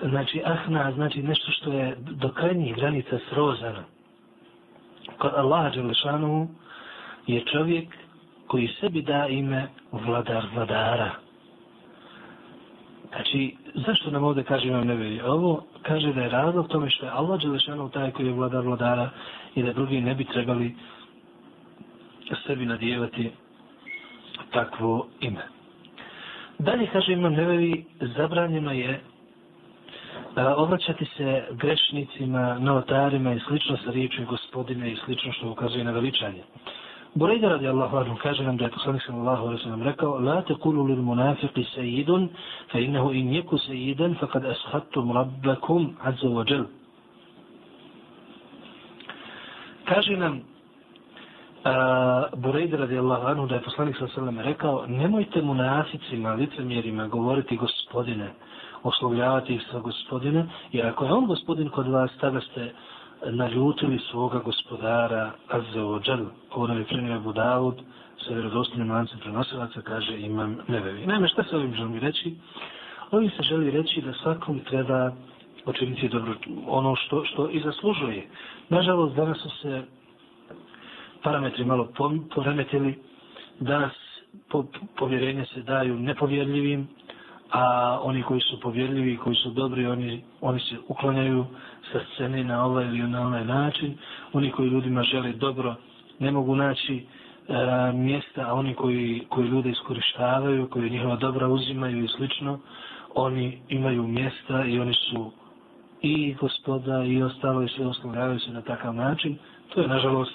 znači 0.02 0.42
ahna 0.44 0.92
znači 0.92 1.22
nešto 1.22 1.52
što 1.52 1.72
je 1.72 1.96
do 1.98 2.28
krajnjih 2.28 2.76
granica 2.76 3.18
srozano 3.30 3.82
kod 5.18 5.32
Allaha 5.37 5.70
Đelešanu 5.70 6.48
je 7.26 7.44
čovjek 7.44 7.88
koji 8.46 8.68
sebi 8.80 9.02
da 9.02 9.26
ime 9.26 9.68
vladar 9.92 10.44
vladara. 10.54 11.11
Znači, 13.08 13.56
zašto 13.74 14.11
nam 14.11 14.24
ovdje 14.24 14.44
kaže 14.44 14.68
imam 14.68 14.87
neveri? 14.87 15.20
Ovo 15.20 15.64
kaže 15.82 16.12
da 16.12 16.20
je 16.22 16.28
razlog 16.28 16.68
tome 16.68 16.90
što 16.90 17.06
je 17.06 17.12
Allah 17.12 17.40
Đelešanu 17.40 17.88
taj 17.88 18.11
koji 18.11 18.26
je 18.26 18.32
vladar 18.32 18.64
vladara 18.64 19.11
i 19.54 19.62
da 19.62 19.72
drugi 19.72 20.00
ne 20.00 20.14
bi 20.14 20.24
trebali 20.24 20.74
sebi 22.46 22.66
nadijevati 22.66 23.30
takvo 24.52 25.06
ime. 25.20 25.42
Dalje 26.58 26.87
kaže 26.92 27.12
imam 27.12 27.32
neveri, 27.32 27.84
zabranjeno 28.00 28.72
je 28.72 29.00
E, 30.37 30.42
obraćati 30.46 31.04
se 31.16 31.44
grešnicima, 31.50 32.59
novotarima 32.59 33.33
i 33.33 33.40
slično 33.40 33.76
sa 33.85 33.90
riječu 33.90 34.22
gospodine 34.28 34.92
i 34.92 34.96
slično 35.04 35.33
što 35.33 35.50
ukazuje 35.50 35.85
na 35.85 35.90
veličanje. 35.90 36.42
Burejda 37.14 37.48
radi 37.48 37.68
Allahu 37.68 37.96
anhu 37.96 38.16
kaže 38.22 38.42
nam 38.44 38.57
da 38.57 38.64
je 38.64 38.70
poslanik 38.70 39.02
sallallahu 39.07 39.46
alaihi 39.46 39.62
sallam 39.62 39.83
rekao 39.83 40.18
La 40.18 40.42
te 40.42 40.54
kulu 40.54 40.85
lil 40.87 41.02
munafiqi 41.02 41.64
sejidun 41.74 42.28
fe 42.72 42.83
innehu 42.85 43.12
in 43.12 43.33
jeku 43.33 43.59
sejidan 43.59 44.14
fe 44.20 44.26
kad 44.33 44.44
ashattum 44.44 45.12
rabbakum 45.12 45.96
azza 46.02 46.28
wa 46.28 46.44
jel. 46.50 46.64
Kaže 49.85 50.16
nam 50.16 50.35
uh, 50.37 50.42
Burejda 52.38 52.76
radi 52.76 52.98
Allahu 52.98 53.26
anhu 53.26 53.46
da 53.46 53.54
je 53.54 53.61
poslanik 53.62 53.96
sallallahu 53.96 54.20
alaihi 54.20 54.35
sallam 54.37 54.52
rekao 54.52 54.87
nemojte 54.87 55.42
munaficima, 55.42 56.35
licemjerima 56.35 57.07
govoriti 57.09 57.57
gospodine 57.57 58.31
oslovljavati 58.83 59.55
ih 59.55 59.62
sa 59.73 59.79
gospodine, 59.79 60.47
jer 60.73 60.87
ako 60.87 61.05
je 61.05 61.12
on 61.12 61.27
gospodin 61.27 61.69
kod 61.69 61.87
vas, 61.87 62.11
tada 62.21 62.41
ste 62.41 62.73
naljutili 63.27 63.99
svoga 64.11 64.38
gospodara 64.38 65.31
Azeo 65.49 66.01
Džel, 66.01 66.27
ovo 66.51 66.67
nam 66.67 66.79
je 66.79 66.85
prenio 66.85 67.17
Abu 67.17 67.33
Dawud, 67.33 67.75
sa 68.27 68.35
vjerodostinim 68.35 68.91
lancem 68.91 69.19
prenosilaca, 69.19 69.81
kaže 69.81 70.21
imam 70.21 70.59
nevevi. 70.69 71.07
Naime, 71.07 71.29
šta 71.29 71.43
se 71.45 71.57
ovim 71.57 71.75
želim 71.75 71.99
reći? 71.99 72.35
Ovim 73.11 73.31
se 73.31 73.43
želi 73.43 73.71
reći 73.71 74.01
da 74.01 74.12
svakom 74.12 74.61
treba 74.61 75.12
počiniti 75.64 76.09
dobro 76.09 76.35
ono 76.67 76.97
što, 76.97 77.25
što 77.25 77.51
i 77.51 77.61
zaslužuje. 77.61 78.29
Nažalost, 78.69 79.17
danas 79.17 79.38
su 79.38 79.51
se 79.51 79.83
parametri 81.23 81.64
malo 81.64 81.88
poremetili, 82.35 82.99
danas 83.61 83.93
po, 84.51 84.64
povjerenje 84.99 85.45
se 85.55 85.62
daju 85.62 85.99
nepovjerljivim, 85.99 86.88
a 87.50 87.98
oni 88.02 88.22
koji 88.22 88.40
su 88.40 88.61
povjerljivi, 88.61 89.16
koji 89.16 89.37
su 89.37 89.50
dobri, 89.50 89.87
oni, 89.87 90.22
oni 90.40 90.61
se 90.61 90.76
uklanjaju 90.88 91.44
sa 91.92 92.00
scene 92.14 92.44
na 92.44 92.64
ovaj 92.64 92.84
ili 92.84 93.08
na 93.08 93.20
onaj 93.26 93.44
način. 93.44 93.98
Oni 94.32 94.50
koji 94.50 94.68
ljudima 94.68 95.02
žele 95.02 95.32
dobro 95.32 95.74
ne 96.18 96.30
mogu 96.30 96.56
naći 96.56 96.96
e, 96.96 97.02
mjesta, 97.92 98.46
a 98.48 98.52
oni 98.54 98.74
koji, 98.74 99.22
koji 99.28 99.48
ljude 99.48 99.70
iskorištavaju, 99.70 100.68
koji 100.70 100.90
njihova 100.90 101.16
dobra 101.16 101.48
uzimaju 101.48 102.04
i 102.04 102.08
slično, 102.08 102.58
oni 103.14 103.58
imaju 103.68 104.02
mjesta 104.02 104.64
i 104.64 104.80
oni 104.80 104.94
su 104.94 105.30
i 106.02 106.34
gospoda 106.34 107.04
i 107.04 107.22
ostalo 107.22 107.62
i 107.62 107.68
sve 107.68 107.87
oslovljavaju 107.87 108.38
se 108.40 108.50
na 108.50 108.62
takav 108.62 108.94
način. 108.94 109.38
To 109.68 109.80
je 109.80 109.88
nažalost, 109.88 110.34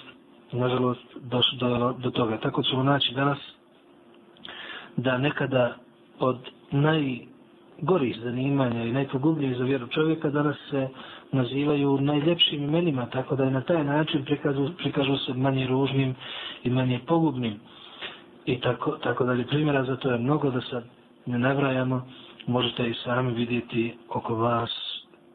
nažalost 0.52 1.00
došlo 1.20 1.58
do, 1.58 1.94
do 1.98 2.10
toga. 2.10 2.38
Tako 2.38 2.62
ćemo 2.62 2.82
naći 2.82 3.14
danas 3.14 3.38
da 4.96 5.18
nekada 5.18 5.76
od 6.18 6.38
najgorih 6.74 8.16
zanimanja 8.22 8.84
i 8.84 8.92
najpogubljivih 8.92 9.56
za 9.58 9.64
vjeru 9.64 9.86
čovjeka 9.86 10.30
danas 10.30 10.56
se 10.70 10.88
nazivaju 11.32 11.98
najljepšim 12.00 12.64
imenima, 12.64 13.06
tako 13.06 13.36
da 13.36 13.44
je 13.44 13.50
na 13.50 13.60
taj 13.60 13.84
način 13.84 14.24
prikažu, 14.24 14.68
prikažu 14.78 15.16
se 15.16 15.34
manje 15.34 15.66
ružnim 15.66 16.14
i 16.64 16.70
manje 16.70 17.00
pogubnim. 17.06 17.54
I 18.46 18.60
tako, 18.60 18.90
tako 18.90 19.24
da 19.24 19.32
li 19.32 19.46
primjera 19.46 19.84
za 19.84 19.96
to 19.96 20.10
je 20.10 20.18
mnogo 20.18 20.50
da 20.50 20.60
sad 20.60 20.84
ne 21.26 21.38
navrajamo, 21.38 22.06
možete 22.46 22.88
i 22.90 22.94
sami 22.94 23.32
vidjeti 23.32 23.94
oko 24.08 24.34
vas 24.34 24.70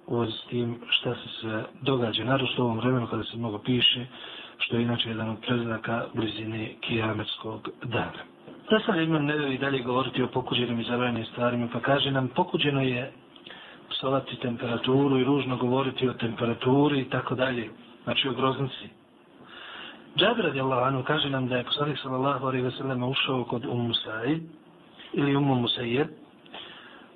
u 0.08 0.26
s 0.26 0.48
tim 0.50 0.78
šta 0.90 1.16
se 1.16 1.30
sve 1.42 1.64
događa. 1.82 2.24
Naravno 2.24 2.48
u 2.58 2.62
ovom 2.62 2.78
vremenu 2.78 3.08
kada 3.08 3.24
se 3.24 3.38
mnogo 3.38 3.58
piše, 3.58 4.06
što 4.58 4.76
je 4.76 4.82
inače 4.84 5.10
jedan 5.10 5.30
od 5.30 5.38
preznaka 5.48 6.06
blizine 6.14 6.74
kijametskog 6.82 7.70
dana. 7.84 8.39
Da 8.70 9.02
imam 9.02 9.26
nevevi 9.26 9.58
dalje 9.58 9.80
govoriti 9.80 10.24
o 10.24 10.28
pokuđenim 10.28 10.80
i 10.80 10.84
zabranjenim 10.84 11.26
stvarima, 11.26 11.68
pa 11.74 11.80
kaže 11.80 12.12
nam 12.12 12.28
pokuđeno 12.28 12.82
je 12.82 13.12
psovati 13.90 14.36
temperaturu 14.36 15.18
i 15.18 15.24
ružno 15.24 15.58
govoriti 15.58 16.10
o 16.10 16.14
temperaturi 16.14 17.00
i 17.00 17.10
tako 17.10 17.36
dalje, 17.36 17.70
znači 18.04 18.30
o 18.30 18.34
groznici. 18.34 18.90
Džabir 20.18 20.46
radijallahu 20.46 20.82
anhu 20.82 21.04
kaže 21.04 21.30
nam 21.30 21.48
da 21.48 21.58
je 21.58 21.64
poslanik 21.64 22.00
sallallahu 22.00 22.46
alaihi 22.46 22.64
ve 22.64 22.72
sellem 22.72 23.04
ušao 23.04 23.44
kod 23.44 23.66
Um 23.66 23.88
Musaib 23.88 24.44
ili 25.14 25.36
Umu 25.36 25.56
Musaib 25.56 26.08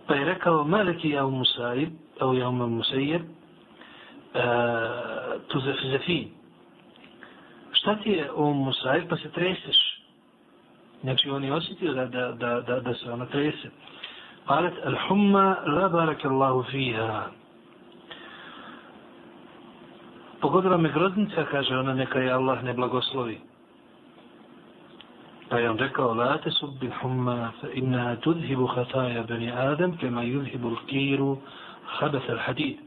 pa 0.07 0.15
je 0.15 0.25
rekao 0.25 0.63
Maliki 0.63 1.09
ja 1.09 1.25
Um 1.25 1.33
Musaib 1.33 1.89
au 2.19 2.33
ja 2.33 2.49
Um 2.49 2.73
Musaib 2.73 3.21
eh, 4.33 4.41
tu 5.47 5.59
zafizafin 5.59 6.27
šta 7.71 7.95
ti 7.95 8.09
je 8.09 8.31
Um 8.31 8.57
Musaib 8.57 9.09
pa 9.09 9.17
se 9.17 9.31
treseš. 9.31 9.82
Znači 11.03 11.29
on 11.29 11.43
je 11.43 11.53
osjetio 11.53 11.93
da, 11.93 12.05
da, 12.05 12.31
da, 12.31 12.61
da, 12.61 12.79
da 12.79 12.93
se 12.93 13.11
ona 13.11 13.25
trese. 13.25 13.69
Qalet, 14.47 14.73
al-humma 14.85 15.55
la 15.65 15.89
barakallahu 15.89 16.63
fiha. 16.71 17.23
Pogodila 20.41 20.77
me 20.77 20.91
groznica, 20.91 21.45
kaže 21.51 21.77
ona, 21.77 21.93
neka 21.93 22.19
je 22.19 22.31
Allah 22.31 22.63
ne 22.63 22.73
blagoslovi. 22.73 23.37
Pa 25.49 25.59
je 25.59 25.69
on 25.69 25.77
rekao, 25.77 26.13
la 26.13 26.37
te 26.37 26.51
subbi 26.51 26.91
humma, 27.01 27.51
fa 27.61 27.67
inna 27.73 28.15
tudhibu 28.15 28.67
hataja 28.67 29.23
bani 29.23 29.51
Adam, 29.51 29.97
kema 29.97 30.23
yudhibu 30.23 30.71
l-kiru 30.71 31.37
habath 31.99 32.29
al-hadid. 32.29 32.77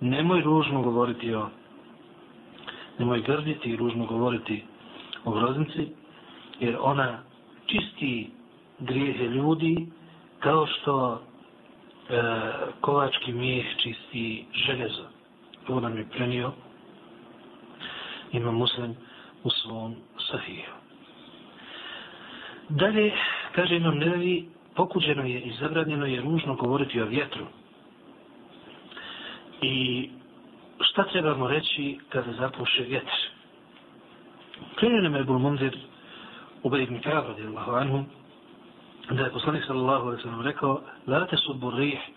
nemoj 0.00 0.42
ružno 0.42 0.82
govoriti 0.82 1.34
o 1.34 1.48
nemoj 2.98 3.20
grditi 3.20 3.70
i 3.70 3.76
ružno 3.76 4.06
govoriti 4.06 4.64
o 5.24 5.30
groznici, 5.30 5.88
jer 6.60 6.76
ona 6.80 7.22
čisti 7.66 8.30
grijehe 8.78 9.24
ljudi 9.24 9.86
kao 10.40 10.66
što 10.66 11.22
e, 12.08 12.22
kovački 12.80 13.32
mijeh 13.32 13.66
čisti 13.76 14.44
železo. 14.52 15.04
Ovo 15.68 15.80
nam 15.80 15.98
je 15.98 16.08
prenio 16.10 16.52
ima 18.32 18.52
muslim 18.52 18.94
u 19.44 19.50
svom 19.50 19.94
sahiju. 20.30 20.70
Dalje, 22.68 23.12
kaže 23.54 23.76
imam 23.76 23.98
nevi, 23.98 24.48
pokuđeno 24.74 25.22
je 25.24 25.40
i 25.40 25.52
zabranjeno 25.60 26.06
je 26.06 26.20
ružno 26.20 26.54
govoriti 26.54 27.00
o 27.00 27.06
vjetru. 27.06 27.46
I 29.62 30.08
šta 30.80 31.04
trebamo 31.04 31.48
reći 31.48 31.98
kada 32.08 32.32
zapuše 32.32 32.82
vjetr? 32.82 33.16
Prenio 34.76 35.02
nam 35.02 35.14
je 35.14 35.24
أبي 36.64 36.84
بن 36.84 36.98
كعب 36.98 37.24
رضي 37.24 37.42
الله 37.42 37.76
عنه 37.76 38.06
أن 39.10 39.18
الرسول 39.18 39.62
صلى 39.62 39.78
الله 39.78 40.00
عليه 40.06 40.18
وسلم 40.18 40.40
رأى 40.40 40.78
لا 41.06 41.24
تسبوا 41.24 41.70
الريح 41.70 42.10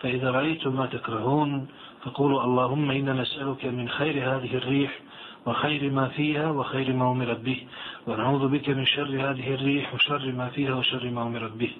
فإذا 0.00 0.30
رأيتم 0.30 0.76
ما 0.76 0.86
تكرهون 0.86 1.68
فقولوا 2.02 2.44
اللهم 2.44 2.90
إنا 2.90 3.12
نسألك 3.12 3.64
من 3.64 3.88
خير 3.88 4.14
هذه 4.30 4.56
الريح 4.56 5.00
وخير 5.46 5.90
ما 5.90 6.08
فيها 6.08 6.50
وخير 6.50 6.92
ما 6.92 7.10
أمرت 7.10 7.40
به 7.40 7.66
ونعوذ 8.06 8.48
بك 8.48 8.68
من 8.68 8.86
شر 8.86 9.30
هذه 9.30 9.54
الريح 9.54 9.94
وشر 9.94 10.32
ما 10.32 10.48
فيها 10.48 10.74
وشر 10.74 11.10
ما 11.10 11.22
أمرت 11.22 11.52
به 11.52 11.72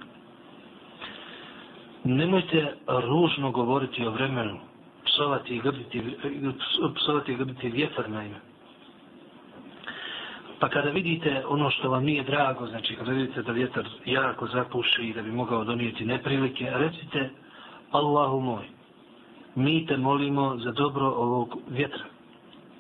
نمت 2.07 2.53
ružno 2.87 3.51
govoriti 3.51 4.07
o 4.07 4.11
vremenu, 4.11 4.59
psovati 5.05 5.55
i 5.55 5.61
grbiti, 7.37 7.71
بيفر 7.71 8.07
نايمه. 8.09 8.54
Pa 10.59 10.69
kada 10.69 10.91
vidite 10.91 11.45
ono 11.49 11.71
što 11.71 11.91
vam 11.91 12.05
nije 12.05 12.23
drago, 12.23 12.67
znači 12.67 12.97
kada 12.97 13.13
vidite 13.13 13.43
da 13.43 13.53
vjetar 13.53 13.85
jako 14.05 14.47
zapuši 14.47 15.03
i 15.03 15.13
da 15.13 15.23
bi 15.23 15.33
mogao 15.33 15.65
donijeti 15.65 16.05
neprilike, 16.05 16.71
recite 16.71 17.31
Allahu 17.91 18.41
moj, 18.41 18.65
mi 19.55 19.87
te 19.87 19.97
molimo 19.97 20.57
za 20.57 20.73
dobro 20.73 21.07
ovog 21.07 21.59
vjetra 21.69 22.05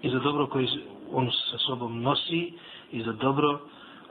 i 0.02 0.10
za 0.10 0.18
dobro 0.18 0.46
koji 0.46 0.68
on 1.12 1.30
sa 1.50 1.58
sobom 1.58 2.02
nosi 2.02 2.52
i 2.92 3.02
za 3.02 3.12
dobro 3.12 3.60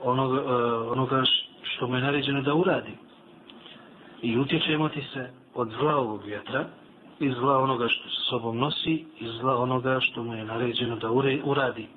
onoga, 0.02 0.40
e, 0.40 0.54
onoga 0.90 1.22
što 1.62 1.86
mu 1.86 1.96
je 1.96 2.02
naređeno 2.02 2.42
da 2.42 2.54
uradi. 2.54 2.92
I 4.22 4.38
utječemo 4.38 4.88
ti 4.88 5.02
se 5.12 5.30
od 5.54 5.70
zla 5.80 5.96
ovog 5.96 6.24
vjetra 6.24 6.66
i 7.20 7.30
zla 7.30 7.58
onoga 7.58 7.88
što 7.88 8.08
sa 8.08 8.20
sobom 8.30 8.58
nosi 8.58 9.04
i 9.20 9.28
zla 9.40 9.56
onoga 9.56 10.00
što 10.00 10.22
mu 10.22 10.34
je 10.34 10.44
naređeno 10.44 10.96
da 10.96 11.10
uradi. 11.44 11.88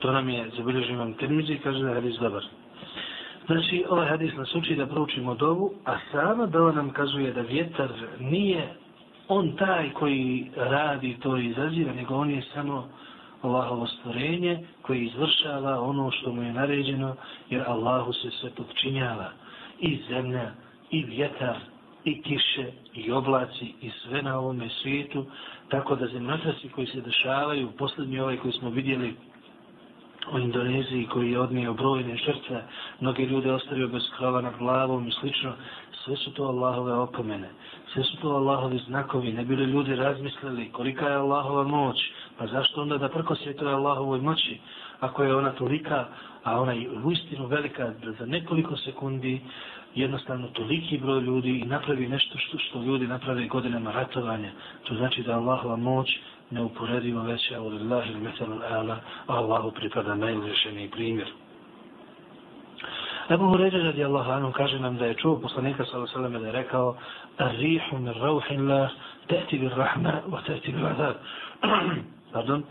To 0.00 0.12
nam 0.12 0.28
je 0.28 0.50
zabilježio 0.56 0.94
imam 0.94 1.14
Tirmizi 1.14 1.52
i 1.52 1.58
kaže 1.58 1.82
da 1.82 1.88
je 1.88 1.94
hadis 1.94 2.16
dobar. 2.16 2.44
Znači, 3.46 3.84
ovaj 3.88 4.08
hadis 4.08 4.34
nas 4.36 4.54
uči 4.54 4.74
da 4.74 4.86
proučimo 4.86 5.34
dovu, 5.34 5.72
a 5.84 5.98
sama 6.12 6.46
dova 6.46 6.72
nam 6.72 6.90
kazuje 6.90 7.32
da 7.32 7.40
vjetar 7.40 7.88
nije 8.20 8.68
on 9.28 9.56
taj 9.56 9.90
koji 9.90 10.50
radi 10.56 11.16
to 11.22 11.36
i 11.36 11.46
izaziva, 11.46 11.92
nego 11.92 12.14
on 12.14 12.30
je 12.30 12.42
samo 12.54 12.88
Allahovo 13.42 13.86
stvorenje 13.86 14.58
koji 14.82 15.06
izvršava 15.06 15.80
ono 15.80 16.10
što 16.10 16.32
mu 16.32 16.42
je 16.42 16.52
naređeno, 16.52 17.16
jer 17.50 17.62
Allahu 17.66 18.12
se 18.12 18.30
sve 18.30 18.50
podčinjava. 18.50 19.30
I 19.80 19.98
zemlja, 20.08 20.50
i 20.90 21.04
vjetar, 21.04 21.56
i 22.04 22.22
kiše, 22.22 22.66
i 22.94 23.12
oblaci, 23.12 23.74
i 23.80 23.90
sve 23.90 24.22
na 24.22 24.38
ovome 24.38 24.68
svijetu, 24.82 25.26
tako 25.68 25.96
da 25.96 26.06
zemljotrasi 26.06 26.68
koji 26.68 26.86
se 26.86 27.00
dešavaju, 27.00 27.70
posljednji 27.78 28.20
ovaj 28.20 28.36
koji 28.36 28.52
smo 28.52 28.70
vidjeli 28.70 29.14
u 30.32 30.38
Indoneziji 30.38 31.06
koji 31.06 31.30
je 31.30 31.40
odnio 31.40 31.72
brojne 31.74 32.16
žrtve, 32.16 32.64
mnogi 33.00 33.22
ljude 33.22 33.52
ostavio 33.52 33.88
bez 33.88 34.02
krova 34.16 34.40
nad 34.40 34.58
glavom 34.58 35.08
i 35.08 35.12
slično, 35.12 35.52
sve 36.04 36.16
su 36.16 36.30
to 36.34 36.44
Allahove 36.44 36.92
opomene, 36.92 37.48
sve 37.92 38.04
su 38.04 38.16
to 38.16 38.28
Allahovi 38.28 38.78
znakovi, 38.78 39.32
ne 39.32 39.44
bili 39.44 39.64
ljudi 39.64 39.94
razmislili 39.94 40.72
kolika 40.72 41.08
je 41.08 41.16
Allahova 41.16 41.64
moć, 41.64 41.96
pa 42.38 42.46
zašto 42.46 42.82
onda 42.82 42.98
da 42.98 43.08
prko 43.08 43.34
se 43.34 43.52
to 43.52 43.68
je 43.68 43.74
Allahovoj 43.74 44.20
moći, 44.20 44.58
ako 45.00 45.22
je 45.22 45.36
ona 45.36 45.52
tolika, 45.52 46.06
a 46.44 46.60
ona 46.60 46.72
je 46.72 46.90
u 46.90 47.12
istinu 47.12 47.46
velika, 47.46 47.92
za 48.18 48.26
nekoliko 48.26 48.76
sekundi 48.76 49.40
jednostavno 49.94 50.48
toliki 50.48 50.98
broj 50.98 51.20
ljudi 51.20 51.58
i 51.58 51.64
napravi 51.64 52.08
nešto 52.08 52.38
što, 52.38 52.58
što 52.58 52.82
ljudi 52.82 53.06
naprave 53.06 53.46
godinama 53.46 53.92
ratovanja, 53.92 54.50
to 54.84 54.94
znači 54.94 55.22
da 55.22 55.36
Allahova 55.36 55.76
moć 55.76 56.18
neuporedivo 56.51 57.23
veća 57.23 57.61
od 57.61 57.73
Allahi 57.73 58.11
ili 58.11 58.19
metal 58.19 58.63
ala, 58.63 58.99
a 59.27 59.33
Allahu 59.33 59.71
pripada 59.71 60.15
najuzrešeniji 60.15 60.89
primjer. 60.89 61.27
Ebu 63.29 63.45
Hureyre 63.45 63.83
radi 63.83 64.03
Allah 64.03 64.27
anhu 64.29 64.51
kaže 64.51 64.79
nam 64.79 64.97
da 64.97 65.05
je 65.05 65.13
čuo 65.13 65.39
poslanika 65.41 65.85
s.a.v. 65.85 66.29
da 66.39 66.45
je 66.45 66.51
rekao 66.51 66.95
Ar-rihu 67.37 67.97
min 67.97 68.13
rauhillah 68.13 68.89
te'ti 69.27 69.59
bir 69.59 69.71
rahma 69.77 70.21
wa 70.29 70.41
te'ti 70.45 70.71
bir 70.71 70.85
azab. 70.85 71.15
Pardon. 72.33 72.63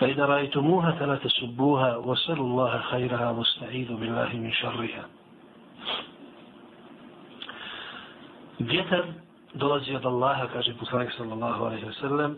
فإذا 0.00 0.24
رأيتموها 0.26 0.92
فلا 0.92 1.16
تسبوها 1.16 1.96
وسلوا 1.96 2.46
الله 2.46 2.78
خيرها 2.78 3.30
واستعيذوا 3.30 3.98
بالله 3.98 4.30
من 4.34 4.52
شرها. 4.52 5.04
Vjetar 8.60 9.04
dolazi 9.54 9.96
od 9.96 10.06
Allaha, 10.06 10.46
kaže 10.52 10.74
poslanik 10.74 11.10
sallallahu 11.12 11.64
alaihi 11.64 11.86
wa 11.86 11.92
sallam, 12.00 12.36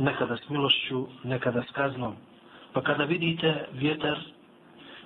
nekada 0.00 0.36
s 0.36 0.48
milošću, 0.48 1.06
nekada 1.24 1.62
s 1.62 1.70
kaznom. 1.70 2.14
Pa 2.72 2.80
kada 2.80 3.04
vidite 3.04 3.66
vjetar, 3.72 4.18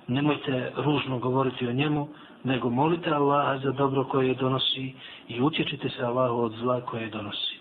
nemojte 0.07 0.71
ružno 0.77 1.19
govoriti 1.19 1.67
o 1.67 1.73
njemu, 1.73 2.07
nego 2.43 2.69
molite 2.69 3.09
Allaha 3.09 3.57
za 3.57 3.71
dobro 3.71 4.03
koje 4.03 4.33
donosi 4.33 4.93
i 5.27 5.41
utječite 5.41 5.89
se 5.89 6.03
Allahu 6.05 6.41
od 6.41 6.51
zla 6.51 6.81
koje 6.81 7.09
donosi. 7.09 7.59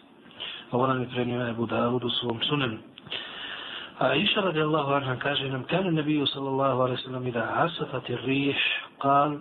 Ovo 0.71 0.87
nam 0.87 1.01
je 1.01 1.09
prenio 1.09 1.49
Ebu 1.49 1.67
Davud 1.67 2.05
u 2.05 2.11
svom 2.11 2.41
sunenu. 2.43 2.79
A 3.99 4.15
iša 4.15 4.41
radi 4.41 4.61
Allahu 4.61 4.93
anha 4.93 5.17
kaže 5.17 5.49
nam, 5.49 5.65
kane 5.65 5.93
nebiju 5.93 6.27
sallallahu 6.27 6.81
alaihi 6.81 7.03
sallam 7.03 7.27
ida 7.27 7.51
asafati 7.55 8.17
rih, 8.17 8.57
kal, 8.99 9.39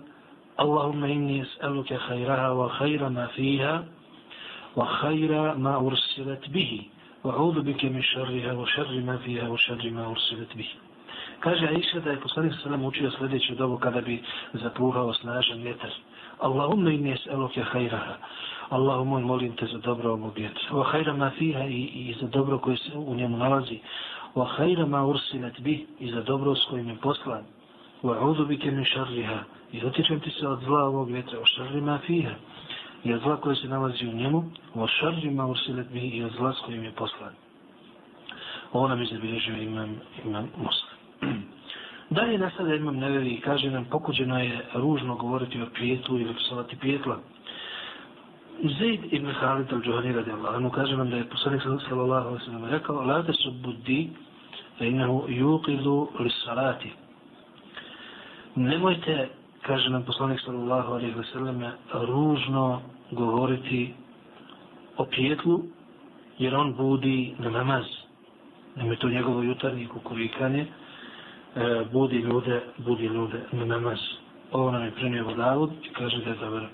Allahumma 0.56 1.08
inni 1.08 1.42
es'aluke 1.42 1.98
hajraha 1.98 2.48
wa 2.54 2.68
hajra 2.78 3.10
ma 3.10 3.26
fiha 3.34 3.82
wa 4.76 4.86
hajra 4.86 5.54
ma 5.58 5.78
ursilat 5.78 6.48
bihi. 6.48 6.93
وعوذ 7.23 7.61
بك 7.61 7.85
من 7.85 8.01
شرها 8.01 8.53
وشر 8.53 8.99
ما 8.99 9.17
فيها 9.17 9.49
وشر 9.49 9.89
ما 9.89 10.11
أرسلت 10.11 10.57
به 10.57 10.69
Kaže 11.39 11.67
Aisha 11.67 11.99
da 11.99 12.11
je 12.11 12.19
poslanik 12.19 12.53
sa 12.53 12.59
sallam 12.59 12.85
učio 12.85 13.11
sljedeću 13.11 13.55
dobu 13.55 13.77
kada 13.77 14.01
bi 14.01 14.23
zapruhao 14.53 15.13
snažan 15.13 15.61
vjetar. 15.61 15.89
Allahumma 16.39 16.91
inni 16.91 17.11
es'aluke 17.11 17.63
hajraha. 17.63 18.15
Allahu 18.69 19.05
moj 19.05 19.21
molim 19.21 19.55
te 19.55 19.65
za 19.65 19.77
dobro 19.77 20.11
ovog 20.11 20.37
vjetra. 20.37 20.61
Wa 20.71 20.83
hajra 20.91 21.13
ma 21.13 21.29
fiha 21.29 21.63
i, 21.63 21.81
i 21.83 22.15
za 22.21 22.27
dobro 22.27 22.57
koje 22.57 22.77
se 22.77 22.91
u 22.95 23.15
njemu 23.15 23.37
nalazi. 23.37 23.79
Wa 24.35 24.45
hajra 24.55 24.85
ma 24.85 25.05
ursilat 25.05 25.59
bi 25.59 25.87
i 25.99 26.11
za 26.11 26.21
dobro 26.21 26.55
s 26.55 26.65
kojim 26.69 26.89
je 26.89 26.95
poslan. 27.01 27.43
Wa 28.03 28.29
udu 28.29 28.45
bike 28.45 28.71
min 28.71 28.85
šarriha. 28.85 29.39
I 29.71 29.85
otičem 29.85 30.19
ti 30.19 30.29
se 30.29 30.47
od 30.47 30.59
zla 30.63 30.83
ovog 30.83 31.11
vjetra. 31.11 31.39
Wa 31.39 31.45
šarri 31.55 31.81
ma 31.81 31.97
fiha 31.97 32.35
i 33.04 33.14
od 33.14 33.20
zla 33.20 33.36
koje 33.36 33.56
se 33.56 33.68
nalazi 33.68 34.06
u 34.06 34.12
njemu, 34.12 34.44
o 34.74 34.86
šarrima 34.86 35.46
usilet 35.46 35.88
bi 35.92 36.00
i 36.00 36.24
od 36.24 36.32
zla 36.32 36.52
s 36.52 36.60
kojim 36.66 36.84
je 36.84 36.92
poslan. 36.92 37.32
Ovo 38.72 38.88
nam 38.88 39.00
je 39.00 39.06
zabilježio 39.06 39.56
imam, 39.56 40.00
imam 40.24 40.50
muslim. 40.56 40.94
Dalje 42.10 42.38
nastavlja 42.38 42.74
imam 42.74 42.96
neveri 42.96 43.30
i 43.30 43.40
kaže 43.40 43.70
nam 43.70 43.84
pokuđeno 43.84 44.38
je 44.38 44.60
ružno 44.74 45.14
govoriti 45.14 45.62
o 45.62 45.66
prijetlu 45.66 46.18
ili 46.18 46.34
psovati 46.34 46.76
prijetla. 46.76 47.18
Zaid 48.62 49.00
ibn 49.10 49.32
Khalid 49.40 49.72
al-Juhani 49.72 50.12
radi 50.12 50.30
Allah, 50.30 50.60
mu 50.60 50.70
kaže 50.70 50.96
nam 50.96 51.10
da 51.10 51.16
je 51.16 51.28
poslanik 51.28 51.62
sallallahu 51.62 52.28
alaihi 52.28 52.44
sallam 52.44 52.64
rekao, 52.64 53.02
la 53.02 53.22
te 53.22 53.32
su 53.32 53.50
buddi, 53.50 54.10
inahu 54.80 55.24
yuqidu 55.28 56.06
li 56.18 56.30
salati. 56.44 56.92
Nemojte, 58.54 59.28
kaže 59.66 59.90
nam 59.90 60.02
poslanik 60.02 60.40
sallallahu 60.40 60.92
alaihi 60.92 61.24
sallam, 61.32 61.62
ružno 61.92 62.82
govoriti 63.10 63.94
o 64.96 65.04
pijetlu 65.04 65.62
jer 66.38 66.54
on 66.54 66.74
budi 66.74 67.34
na 67.38 67.50
namaz. 67.50 67.84
Nime 68.76 68.96
to 68.96 69.08
njegovo 69.08 69.42
jutarnje 69.42 69.86
kukurikanje, 69.88 70.66
e, 71.56 71.84
budi 71.92 72.16
ljude, 72.16 72.60
budi 72.78 73.06
ljude 73.06 73.40
na 73.52 73.64
namaz. 73.64 73.98
Ovo 74.52 74.70
nam 74.70 74.84
je 74.84 74.90
prenio 74.90 75.24
Vodavod 75.24 75.70
i 75.82 75.88
kaže 75.88 76.18
da 76.24 76.30
je 76.30 76.36
dobar, 76.36 76.66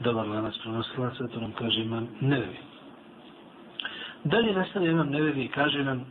dobar 0.00 0.28
lanac 0.28 0.54
prenosilaca, 0.62 1.28
to 1.28 1.40
nam 1.40 1.52
kaže 1.52 1.80
imam 1.80 2.08
nevevi. 2.20 2.58
Dalje 4.24 4.52
nastavlja 4.52 4.90
imam 4.90 5.08
nevevi 5.08 5.44
i 5.44 5.48
kaže 5.48 5.84
nam, 5.84 6.04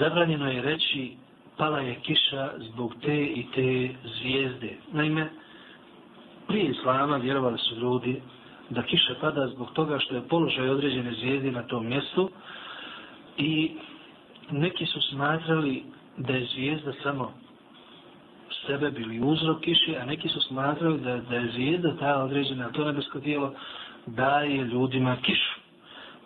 zabranjeno 0.00 0.50
je 0.50 0.62
reći, 0.62 1.16
pala 1.60 1.80
je 1.80 1.94
kiša 1.94 2.50
zbog 2.58 2.94
te 3.02 3.24
i 3.24 3.46
te 3.54 3.94
zvijezde. 4.04 4.76
Naime, 4.92 5.30
prije 6.48 6.70
islama 6.70 7.16
vjerovali 7.16 7.58
su 7.58 7.76
ljudi 7.76 8.22
da 8.70 8.82
kiša 8.82 9.14
pada 9.20 9.46
zbog 9.46 9.72
toga 9.72 9.98
što 9.98 10.14
je 10.14 10.28
položaj 10.28 10.68
određene 10.68 11.12
zvijezde 11.12 11.50
na 11.50 11.62
tom 11.62 11.86
mjestu 11.86 12.30
i 13.36 13.70
neki 14.50 14.86
su 14.86 15.00
smatrali 15.00 15.82
da 16.16 16.32
je 16.32 16.46
zvijezda 16.54 16.92
samo 17.02 17.32
sebe 18.66 18.90
bili 18.90 19.20
uzrok 19.20 19.60
kiše, 19.60 19.96
a 20.02 20.04
neki 20.04 20.28
su 20.28 20.40
smatrali 20.40 21.00
da, 21.00 21.16
da 21.16 21.36
je 21.36 21.52
zvijezda 21.52 21.96
ta 21.96 22.22
određena, 22.22 22.72
to 22.72 22.84
nebesko 22.84 23.20
tijelo, 23.20 23.54
daje 24.06 24.64
ljudima 24.64 25.16
kišu. 25.22 25.60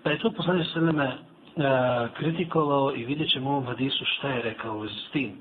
Pa 0.03 0.11
je 0.11 0.19
to 0.19 0.31
poslanje 0.31 0.65
Seleme 0.65 1.13
E, 1.57 2.09
kritikovao 2.15 2.93
i 2.97 3.05
vidjet 3.05 3.31
ćemo 3.31 3.51
u 3.51 3.53
ovom 3.53 3.67
hadisu 3.67 4.05
šta 4.05 4.29
je 4.29 4.43
rekao 4.43 4.89
s 4.89 5.11
tim. 5.13 5.33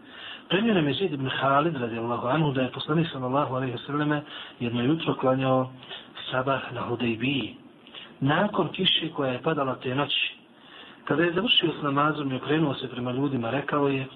Premijer 0.50 0.76
nam 0.76 0.88
je 0.88 0.94
Zid 0.94 1.14
ibn 1.14 1.30
Halid 1.30 1.76
radi 1.76 1.98
Allahu 1.98 2.28
anhu, 2.28 2.52
da 2.52 2.62
je 2.62 2.72
poslanik 2.72 3.08
sallallahu 3.12 3.56
alaihi 3.56 3.78
sallame 3.86 4.22
jedno 4.60 4.84
jutro 4.84 5.16
klanjao 5.16 5.72
sabah 6.32 6.62
na 6.74 6.82
Hudejbiji. 6.82 7.56
Nakon 8.20 8.68
kiše 8.68 9.10
koja 9.16 9.32
je 9.32 9.42
padala 9.42 9.76
te 9.76 9.96
noći, 9.96 10.36
kada 11.06 11.24
je 11.24 11.34
završio 11.34 11.72
s 11.80 11.84
namazom 11.84 12.32
i 12.32 12.36
okrenuo 12.36 12.74
se 12.74 12.90
prema 12.90 13.12
ljudima, 13.12 13.50
rekao 13.50 13.88
je 13.88 14.08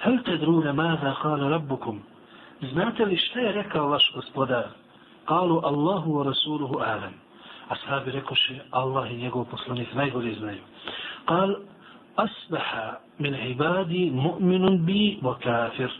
Hel 0.00 0.18
te 0.24 0.36
drune 0.36 0.72
maza 0.72 1.14
hvala 1.22 1.48
rabbukum? 1.48 2.02
Znate 2.72 3.04
li 3.04 3.16
šta 3.16 3.40
je 3.40 3.52
rekao 3.52 3.88
vaš 3.88 4.12
gospodar? 4.14 4.64
Kalu 5.24 5.60
Allahu 5.64 6.12
wa 6.12 6.24
Rasuluhu 6.24 6.78
alam. 6.78 7.14
Ashabi 7.68 8.10
rekoše 8.10 8.58
Allah 8.70 9.10
i 9.10 9.16
njegov 9.16 9.44
poslanik 9.44 9.94
najbolje 9.94 10.34
znaju. 10.34 10.60
قال 11.26 11.56
أصبح 12.18 12.66
من 13.20 13.34
عبادي 13.34 14.10
مؤمن 14.10 14.86
بي 14.86 15.18
وكافر. 15.22 15.90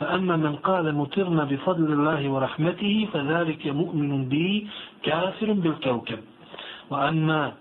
فأما 0.00 0.36
من 0.36 0.56
قال 0.56 0.94
مطرنا 0.94 1.44
بفضل 1.44 1.92
الله 1.92 2.28
ورحمته 2.28 3.08
فذلك 3.12 3.66
مؤمن 3.66 4.28
بي 4.28 4.66
كافر 5.02 5.52
بالكوكب. 5.52 6.20
وأما 6.90 7.52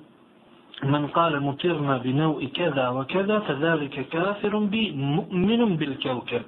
من 0.84 1.08
قال 1.08 1.44
مطرنا 1.44 1.98
بنوء 1.98 2.46
كذا 2.46 2.90
وكذا 2.90 3.40
فذلك 3.40 3.96
كافر 4.10 4.54
بي 4.58 4.92
مؤمن 4.92 5.78
بالكوكب. 5.78 6.44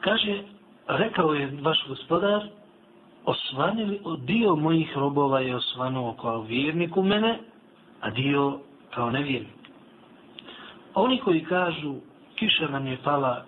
Kaže, 0.00 0.42
rekao 0.88 1.34
je 1.34 1.50
vaš 1.62 1.84
gospodar, 1.88 2.42
osvanili, 3.24 4.00
dio 4.24 4.56
mojih 4.56 4.96
robova 4.96 5.40
je 5.40 5.56
osvanuo 5.56 6.12
kao 6.12 6.42
vjernik 6.42 6.96
u 6.96 7.02
mene, 7.02 7.38
a 8.00 8.10
dio 8.10 8.58
kao 8.94 9.10
nevjernik. 9.10 9.60
Oni 10.94 11.18
koji 11.18 11.44
kažu 11.44 11.94
kiša 12.34 12.68
nam 12.68 12.86
je 12.86 12.98
pala 13.04 13.44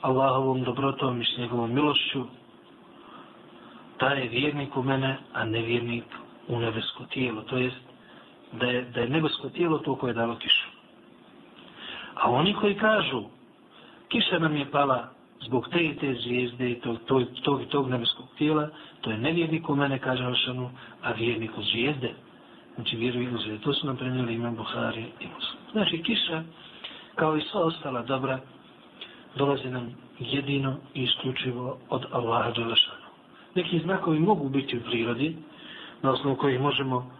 Allahovom 0.00 0.62
dobrotom 0.62 1.20
i 1.20 1.24
s 1.24 1.38
njegovom 1.38 1.74
milošću, 1.74 2.24
taj 3.98 4.20
je 4.20 4.28
vjernik 4.28 4.76
u 4.76 4.82
mene, 4.82 5.16
a 5.32 5.44
nevjernik 5.44 6.04
u 6.48 6.58
nebesko 6.58 7.04
tijelo. 7.04 7.42
To 7.42 7.56
jest 7.56 7.80
da 8.52 8.66
je, 8.66 8.82
da 8.82 9.00
je 9.00 9.08
nebesko 9.08 9.48
tijelo 9.48 9.78
to 9.78 9.96
koje 9.96 10.10
je 10.10 10.14
dalo 10.14 10.36
kišu. 10.36 10.68
A 12.14 12.30
oni 12.30 12.54
koji 12.54 12.74
kažu 12.74 13.22
kiša 14.08 14.38
nam 14.38 14.56
je 14.56 14.70
pala 14.70 15.08
zbog 15.40 15.68
te 15.68 15.84
i 15.84 15.96
te 15.96 16.14
zvijezde 16.14 16.70
i 16.70 16.80
tog, 16.80 16.98
tog, 17.06 17.22
tog, 17.42 17.60
tog 17.68 17.90
nebeskog 17.90 18.26
tijela, 18.38 18.68
to 19.00 19.10
je 19.10 19.18
nevjernik 19.18 19.68
u 19.68 19.76
mene, 19.76 19.98
kaže 19.98 20.24
Alšanu, 20.24 20.70
a 21.02 21.12
vjernik 21.12 21.58
u 21.58 21.62
zvijezde 21.62 22.14
znači 22.74 22.96
vjeru 22.96 23.20
i 23.20 23.34
uzve. 23.34 23.58
To 23.58 23.74
su 23.74 23.86
nam 23.86 23.96
prenijeli 23.96 24.34
imam 24.34 24.56
Buhari 24.56 25.04
i 25.20 25.26
Muslim. 25.34 25.62
Znači, 25.72 26.02
kiša, 26.02 26.42
kao 27.14 27.36
i 27.36 27.42
sva 27.42 27.60
ostala 27.60 28.02
dobra, 28.02 28.38
dolazi 29.36 29.70
nam 29.70 29.94
jedino 30.18 30.76
i 30.94 31.02
isključivo 31.02 31.78
od 31.88 32.06
Allaha 32.12 32.50
Đelešanu. 32.50 33.02
Neki 33.54 33.78
znakovi 33.78 34.18
mogu 34.18 34.48
biti 34.48 34.76
u 34.76 34.80
prirodi, 34.80 35.36
na 36.02 36.10
osnovu 36.10 36.36
kojih 36.36 36.60
možemo 36.60 37.12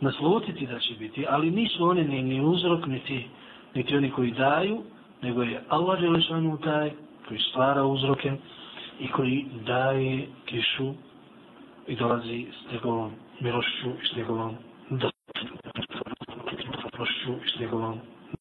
naslutiti 0.00 0.66
da 0.66 0.78
će 0.78 0.94
biti, 0.94 1.26
ali 1.28 1.50
nisu 1.50 1.84
oni 1.84 2.04
ni, 2.04 2.22
ni 2.22 2.40
uzrok, 2.40 2.86
niti, 2.86 3.26
niti 3.74 3.96
oni 3.96 4.10
koji 4.10 4.30
daju, 4.30 4.82
nego 5.22 5.42
je 5.42 5.64
Allah 5.68 6.00
Đelešanu 6.00 6.58
taj 6.58 6.90
koji 7.28 7.40
stvara 7.40 7.84
uzroke 7.84 8.32
i 9.00 9.08
koji 9.08 9.46
daje 9.66 10.28
kišu 10.44 10.92
i 11.86 11.96
dolazi 11.96 12.46
s 12.52 12.72
njegovom 12.72 13.10
milošću 13.40 13.88
i 14.02 14.06
s 14.06 14.16
njegovom 14.16 14.54
da 17.00 17.06
i 17.06 17.48
s 17.48 17.60
njegovom 17.60 18.00